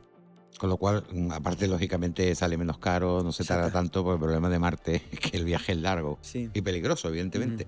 Con 0.59 0.69
lo 0.69 0.77
cual, 0.77 1.05
mm, 1.11 1.33
aparte, 1.33 1.67
lógicamente, 1.69 2.35
sale 2.35 2.59
menos 2.59 2.79
caro, 2.79 3.23
no 3.23 3.33
se 3.33 3.45
tarda 3.45 3.71
tanto, 3.71 4.05
por 4.05 4.15
el 4.15 4.21
problema 4.21 4.51
de 4.51 4.59
Marte 4.59 5.03
es 5.11 5.19
que 5.33 5.37
el 5.37 5.45
viaje 5.45 5.73
es 5.73 5.79
largo 5.79 6.19
Sí. 6.21 6.51
y 6.53 6.61
peligroso, 6.61 7.09
evidentemente. 7.09 7.67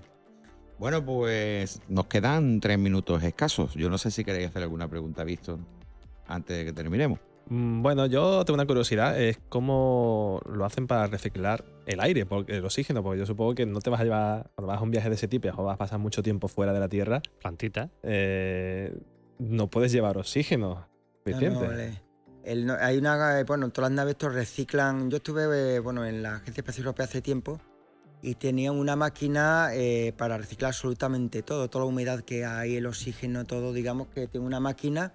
Bueno, 0.77 1.03
pues 1.05 1.81
nos 1.87 2.05
quedan 2.07 2.59
tres 2.59 2.77
minutos 2.77 3.23
escasos. 3.23 3.73
Yo 3.73 3.89
no 3.89 3.97
sé 3.97 4.11
si 4.11 4.23
queréis 4.23 4.49
hacer 4.49 4.63
alguna 4.63 4.87
pregunta, 4.87 5.23
Visto, 5.23 5.59
antes 6.27 6.57
de 6.57 6.65
que 6.65 6.73
terminemos. 6.73 7.19
Mm, 7.49 7.81
Bueno, 7.81 8.05
yo 8.05 8.43
tengo 8.45 8.55
una 8.55 8.65
curiosidad, 8.65 9.19
es 9.19 9.39
cómo 9.49 10.41
lo 10.51 10.65
hacen 10.65 10.87
para 10.87 11.07
reciclar 11.07 11.63
el 11.85 11.99
aire, 11.99 12.25
porque, 12.25 12.57
el 12.57 12.65
oxígeno, 12.65 13.03
porque 13.03 13.19
yo 13.19 13.25
supongo 13.25 13.55
que 13.55 13.65
no 13.65 13.79
te 13.81 13.89
vas 13.89 14.01
a 14.01 14.03
llevar, 14.03 14.51
cuando 14.55 14.67
vas 14.67 14.79
a 14.79 14.83
un 14.83 14.91
viaje 14.91 15.09
de 15.09 15.15
ese 15.15 15.27
tipo 15.27 15.49
o 15.55 15.63
vas 15.63 15.75
a 15.75 15.77
pasar 15.77 15.99
mucho 15.99 16.23
tiempo 16.23 16.47
fuera 16.47 16.73
de 16.73 16.79
la 16.79 16.87
Tierra, 16.89 17.21
Plantita. 17.41 17.89
eh, 18.03 18.95
no 19.39 19.67
puedes 19.67 19.91
llevar 19.91 20.17
oxígeno 20.17 20.75
No, 20.75 20.87
suficiente. 21.25 21.67
no, 21.67 22.03
el 22.45 22.69
hay 22.71 22.97
una, 22.97 23.39
eh, 23.39 23.43
bueno, 23.45 23.69
todas 23.69 23.89
las 23.89 23.95
naves 23.95 24.11
estos 24.11 24.33
reciclan. 24.33 25.09
Yo 25.09 25.17
estuve, 25.17 25.75
eh, 25.75 25.79
bueno, 25.79 26.05
en 26.05 26.21
la 26.23 26.35
Agencia 26.35 26.61
Espacial 26.61 26.85
Europea 26.85 27.05
hace 27.05 27.21
tiempo 27.21 27.59
y 28.21 28.35
tenían 28.35 28.75
una 28.75 28.95
máquina 28.95 29.69
eh, 29.73 30.13
para 30.17 30.37
reciclar 30.37 30.69
absolutamente 30.69 31.41
todo, 31.41 31.69
toda 31.69 31.83
la 31.85 31.89
humedad 31.89 32.21
que 32.21 32.45
hay, 32.45 32.75
el 32.77 32.85
oxígeno, 32.85 33.43
todo, 33.45 33.73
digamos 33.73 34.07
que 34.07 34.27
tiene 34.27 34.45
una 34.45 34.59
máquina, 34.61 35.11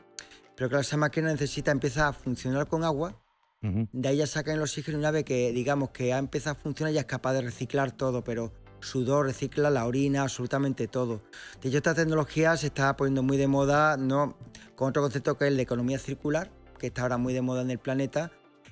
pero 0.56 0.68
claro, 0.68 0.82
esa 0.82 0.96
máquina 0.96 1.28
necesita, 1.28 1.70
empieza 1.70 2.08
a 2.08 2.12
funcionar 2.12 2.66
con 2.66 2.84
agua, 2.84 3.18
De 3.60 4.08
ahí 4.08 4.18
ya 4.18 4.26
sacan 4.26 4.54
el 4.54 4.62
oxígeno 4.62 4.98
y 4.98 5.00
una 5.00 5.10
vez 5.10 5.24
que, 5.24 5.52
digamos, 5.52 5.90
que 5.90 6.12
ha 6.12 6.18
empezado 6.18 6.56
a 6.56 6.62
funcionar 6.62 6.94
ya 6.94 7.00
es 7.00 7.06
capaz 7.06 7.32
de 7.32 7.42
reciclar 7.42 7.90
todo, 7.92 8.22
pero 8.22 8.52
sudor, 8.80 9.26
recicla 9.26 9.70
la 9.70 9.86
orina, 9.86 10.22
absolutamente 10.22 10.86
todo. 10.86 11.22
De 11.60 11.68
hecho, 11.68 11.78
esta 11.78 11.94
tecnología 11.94 12.56
se 12.56 12.68
está 12.68 12.96
poniendo 12.96 13.22
muy 13.22 13.36
de 13.36 13.48
moda, 13.48 13.96
¿no? 13.96 14.36
con 14.78 14.90
otro 14.90 15.02
concepto 15.02 15.36
que 15.36 15.46
es 15.46 15.50
el 15.50 15.56
de 15.56 15.64
economía 15.64 15.98
circular, 15.98 16.52
que 16.78 16.86
está 16.86 17.02
ahora 17.02 17.18
muy 17.18 17.34
de 17.34 17.42
moda 17.42 17.62
en 17.62 17.72
el 17.72 17.80
planeta, 17.80 18.30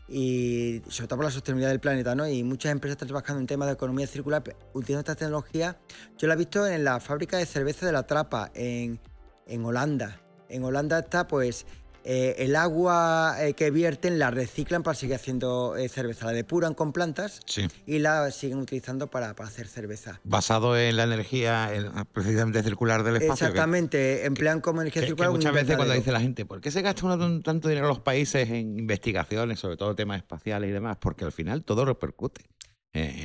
y 0.08 0.82
sobre 0.88 1.08
todo 1.08 1.22
la 1.22 1.32
sostenibilidad 1.32 1.70
del 1.70 1.80
planeta, 1.80 2.14
¿no? 2.14 2.28
Y 2.28 2.44
muchas 2.44 2.70
empresas 2.70 2.94
están 2.94 3.08
trabajando 3.08 3.40
en 3.40 3.48
temas 3.48 3.66
de 3.66 3.74
economía 3.74 4.06
circular 4.06 4.44
utilizando 4.72 5.00
esta 5.00 5.16
tecnología. 5.16 5.80
Yo 6.16 6.28
la 6.28 6.34
he 6.34 6.36
visto 6.36 6.64
en 6.64 6.84
la 6.84 7.00
fábrica 7.00 7.38
de 7.38 7.46
cerveza 7.46 7.86
de 7.86 7.92
la 7.92 8.06
Trapa, 8.06 8.52
en, 8.54 9.00
en 9.48 9.64
Holanda. 9.64 10.20
En 10.48 10.62
Holanda 10.62 11.00
está, 11.00 11.26
pues, 11.26 11.66
eh, 12.08 12.36
el 12.44 12.54
agua 12.54 13.34
eh, 13.40 13.54
que 13.54 13.70
vierten 13.72 14.18
la 14.18 14.30
reciclan 14.30 14.82
para 14.84 14.94
seguir 14.94 15.16
haciendo 15.16 15.76
eh, 15.76 15.88
cerveza. 15.88 16.26
La 16.26 16.32
depuran 16.32 16.72
con 16.74 16.92
plantas 16.92 17.40
Sí. 17.46 17.66
y 17.84 17.98
la 17.98 18.30
siguen 18.30 18.58
utilizando 18.58 19.08
para, 19.08 19.34
para 19.34 19.48
hacer 19.48 19.66
cerveza. 19.66 20.20
Basado 20.22 20.78
en 20.78 20.96
la 20.96 21.02
energía 21.04 21.74
en- 21.74 21.90
precisamente 22.12 22.62
circular 22.62 23.02
del 23.02 23.16
espacio. 23.16 23.46
que- 23.46 23.50
Exactamente, 23.50 24.24
emplean 24.26 24.60
como 24.60 24.82
energía 24.82 25.02
Que, 25.02 25.06
que 25.06 25.10
circular 25.10 25.30
muchas 25.32 25.52
veces 25.52 25.76
cuando 25.76 25.94
dice 25.94 26.12
la 26.12 26.20
gente, 26.20 26.46
¿por 26.46 26.60
qué 26.60 26.70
se 26.70 26.80
gasta 26.82 27.04
uno 27.06 27.42
tanto 27.42 27.68
dinero 27.68 27.88
los 27.88 28.00
países 28.00 28.48
en 28.50 28.78
investigaciones, 28.78 29.58
sobre 29.58 29.76
todo 29.76 29.94
temas 29.96 30.18
espaciales 30.18 30.70
y 30.70 30.72
demás? 30.72 30.96
Porque 31.00 31.24
al 31.24 31.32
final 31.32 31.64
todo 31.64 31.84
repercute. 31.84 32.42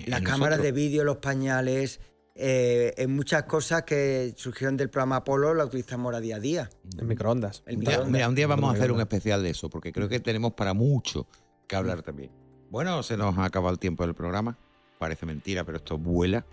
Las 0.08 0.22
cámaras 0.22 0.62
de 0.62 0.72
vídeo, 0.74 1.06
los 1.06 1.18
pañales, 1.18 2.02
eh, 2.36 2.94
en 2.98 3.16
muchas 3.16 3.44
cosas 3.44 3.84
que 3.84 4.34
surgieron 4.38 4.78
del 4.78 4.90
programa 4.90 5.18
Apolo, 5.18 5.54
la 5.54 5.66
utilizamos 5.66 6.06
ahora 6.06 6.20
día 6.22 6.38
a 6.38 6.40
día. 6.40 6.70
En 6.98 7.08
microondas. 7.08 7.64
El 7.66 7.76
Un 7.78 7.82
día- 7.82 7.90
microondas. 7.90 8.12
mira, 8.14 8.30
un 8.30 8.36
día 8.36 8.48
vamos 8.48 8.74
a 8.74 8.78
hacer 8.78 8.92
un 8.92 9.00
especial 9.02 9.44
de 9.44 9.50
eso, 9.50 9.70
porque 9.70 9.92
creo 9.92 10.08
que 10.10 10.20
tenemos 10.20 10.54
para 10.54 10.74
mucho 10.74 11.28
que 11.68 11.76
hablar 11.76 12.02
también. 12.02 12.32
Bueno, 12.70 13.04
se 13.04 13.18
nos 13.18 13.38
ha 13.38 13.46
acabado 13.46 13.74
el 13.74 13.80
tiempo 13.80 14.06
del 14.06 14.16
programa. 14.16 14.58
Parece 14.98 15.26
mentira, 15.26 15.64
pero 15.66 15.78
esto 15.78 15.98
vuela. 15.98 16.46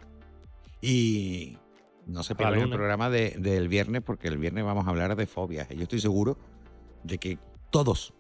Y 0.80 1.58
no 2.06 2.22
se 2.22 2.34
pierdan 2.34 2.60
el 2.60 2.70
programa 2.70 3.08
de- 3.10 3.36
del 3.38 3.68
viernes, 3.68 4.02
porque 4.02 4.28
el 4.28 4.38
viernes 4.38 4.64
vamos 4.64 4.86
a 4.86 4.90
hablar 4.90 5.14
de 5.16 5.26
fobias. 5.26 5.68
Y 5.70 5.76
yo 5.76 5.82
estoy 5.84 6.00
seguro 6.00 6.38
de 7.04 7.18
que 7.18 7.38
todos, 7.70 8.14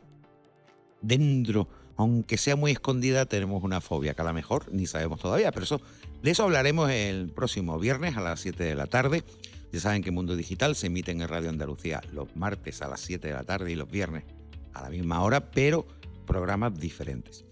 dentro, 1.00 1.68
aunque 1.96 2.36
sea 2.36 2.56
muy 2.56 2.70
escondida, 2.72 3.26
tenemos 3.26 3.62
una 3.64 3.80
fobia, 3.80 4.14
que 4.14 4.22
a 4.22 4.24
lo 4.26 4.32
mejor 4.32 4.72
ni 4.72 4.86
sabemos 4.86 5.20
todavía. 5.20 5.50
Pero 5.52 5.64
eso, 5.64 5.80
de 6.22 6.32
eso 6.32 6.42
hablaremos 6.42 6.90
el 6.90 7.30
próximo 7.30 7.78
viernes 7.78 8.16
a 8.16 8.20
las 8.20 8.40
7 8.40 8.64
de 8.64 8.74
la 8.74 8.86
tarde. 8.86 9.22
Ya 9.72 9.80
saben 9.80 10.02
que 10.02 10.10
Mundo 10.10 10.34
Digital 10.34 10.74
se 10.74 10.88
emite 10.88 11.12
en 11.12 11.26
Radio 11.28 11.48
Andalucía 11.48 12.00
los 12.12 12.34
martes 12.34 12.82
a 12.82 12.88
las 12.88 13.00
7 13.00 13.28
de 13.28 13.34
la 13.34 13.44
tarde 13.44 13.70
y 13.70 13.76
los 13.76 13.88
viernes 13.88 14.24
a 14.74 14.82
la 14.82 14.90
misma 14.90 15.22
hora, 15.22 15.50
pero 15.50 15.86
programas 16.26 16.78
diferentes. 16.78 17.44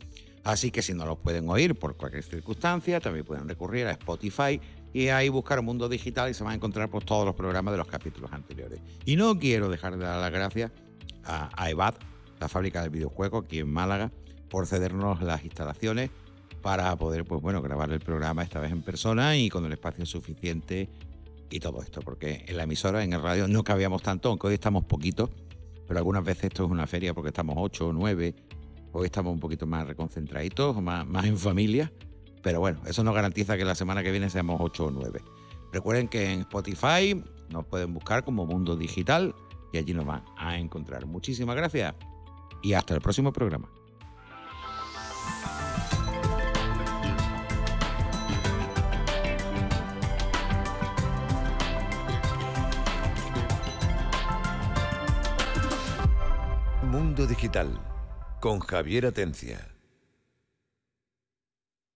Así 0.43 0.73
que 0.73 0.83
si 0.83 0.95
no 0.95 1.07
los 1.07 1.19
pueden 1.19 1.49
oír 1.49 1.77
por 1.77 1.97
cualquier 1.97 2.25
circunstancia, 2.25 3.01
también 3.01 3.25
pueden 3.25 3.49
recurrir 3.49 3.87
a 3.87 3.93
Spotify 3.93 4.61
y 4.93 5.09
ahí 5.09 5.29
buscar 5.29 5.63
Mundo 5.63 5.89
Digital 5.89 6.31
y 6.31 6.35
se 6.35 6.43
van 6.43 6.53
a 6.53 6.57
encontrar 6.57 6.89
pues, 6.89 7.05
todos 7.05 7.25
los 7.25 7.37
programas 7.37 7.73
de 7.73 7.79
los 7.79 7.87
capítulos 7.87 8.33
anteriores. 8.33 8.81
Y 9.05 9.15
no 9.15 9.39
quiero 9.39 9.69
dejar 9.69 9.97
de 9.97 10.05
dar 10.05 10.21
las 10.21 10.33
gracias 10.33 10.73
a, 11.25 11.51
a 11.57 11.71
EVAD, 11.71 11.95
la 12.41 12.49
fábrica 12.49 12.81
del 12.81 12.91
videojuego 12.91 13.39
aquí 13.39 13.61
en 13.61 13.73
Málaga, 13.73 14.11
por 14.49 14.67
cedernos 14.67 15.23
las 15.23 15.45
instalaciones 15.45 16.11
para 16.67 16.97
poder 16.97 17.25
pues, 17.25 17.41
bueno, 17.41 17.63
grabar 17.63 17.93
el 17.93 18.01
programa 18.01 18.43
esta 18.43 18.59
vez 18.59 18.73
en 18.73 18.83
persona 18.83 19.37
y 19.37 19.49
con 19.49 19.65
el 19.67 19.73
espacio 19.73 20.05
suficiente 20.05 20.89
y 21.49 21.61
todo 21.61 21.81
esto, 21.81 22.01
porque 22.01 22.45
en 22.49 22.57
la 22.57 22.65
emisora, 22.65 23.05
en 23.05 23.13
el 23.13 23.23
radio, 23.23 23.47
no 23.47 23.63
cabíamos 23.63 24.03
tanto, 24.03 24.31
aunque 24.31 24.49
hoy 24.49 24.55
estamos 24.55 24.83
poquitos, 24.83 25.31
pero 25.87 25.99
algunas 25.99 26.25
veces 26.25 26.47
esto 26.47 26.65
es 26.65 26.71
una 26.73 26.89
feria 26.89 27.15
porque 27.15 27.29
estamos 27.29 27.55
ocho 27.57 27.87
o 27.87 27.93
nueve, 27.93 28.35
hoy 28.91 29.05
estamos 29.05 29.33
un 29.33 29.39
poquito 29.39 29.65
más 29.69 29.87
reconcentraditos, 29.87 30.83
más, 30.83 31.07
más 31.07 31.27
en 31.27 31.39
familia, 31.39 31.93
pero 32.43 32.59
bueno, 32.59 32.81
eso 32.85 33.05
no 33.05 33.13
garantiza 33.13 33.57
que 33.57 33.65
la 33.65 33.77
semana 33.77 34.03
que 34.03 34.11
viene 34.11 34.29
seamos 34.29 34.61
ocho 34.61 34.87
o 34.87 34.91
nueve. 34.91 35.23
Recuerden 35.73 36.09
que 36.09 36.33
en 36.33 36.41
Spotify 36.41 37.23
nos 37.49 37.65
pueden 37.67 37.95
buscar 37.95 38.25
como 38.25 38.45
Mundo 38.45 38.75
Digital 38.75 39.37
y 39.73 39.79
allí 39.79 39.95
nos 39.95 40.05
van 40.05 40.25
a 40.37 40.59
encontrar. 40.59 41.07
Muchísimas 41.07 41.55
gracias 41.55 41.95
y 42.61 42.73
hasta 42.73 42.93
el 42.93 43.01
próximo 43.01 43.33
programa. 43.33 43.69
Mundo 56.97 57.27
Digital 57.27 57.69
con 58.41 58.59
Javier 58.59 59.05
Atencia. 59.05 59.76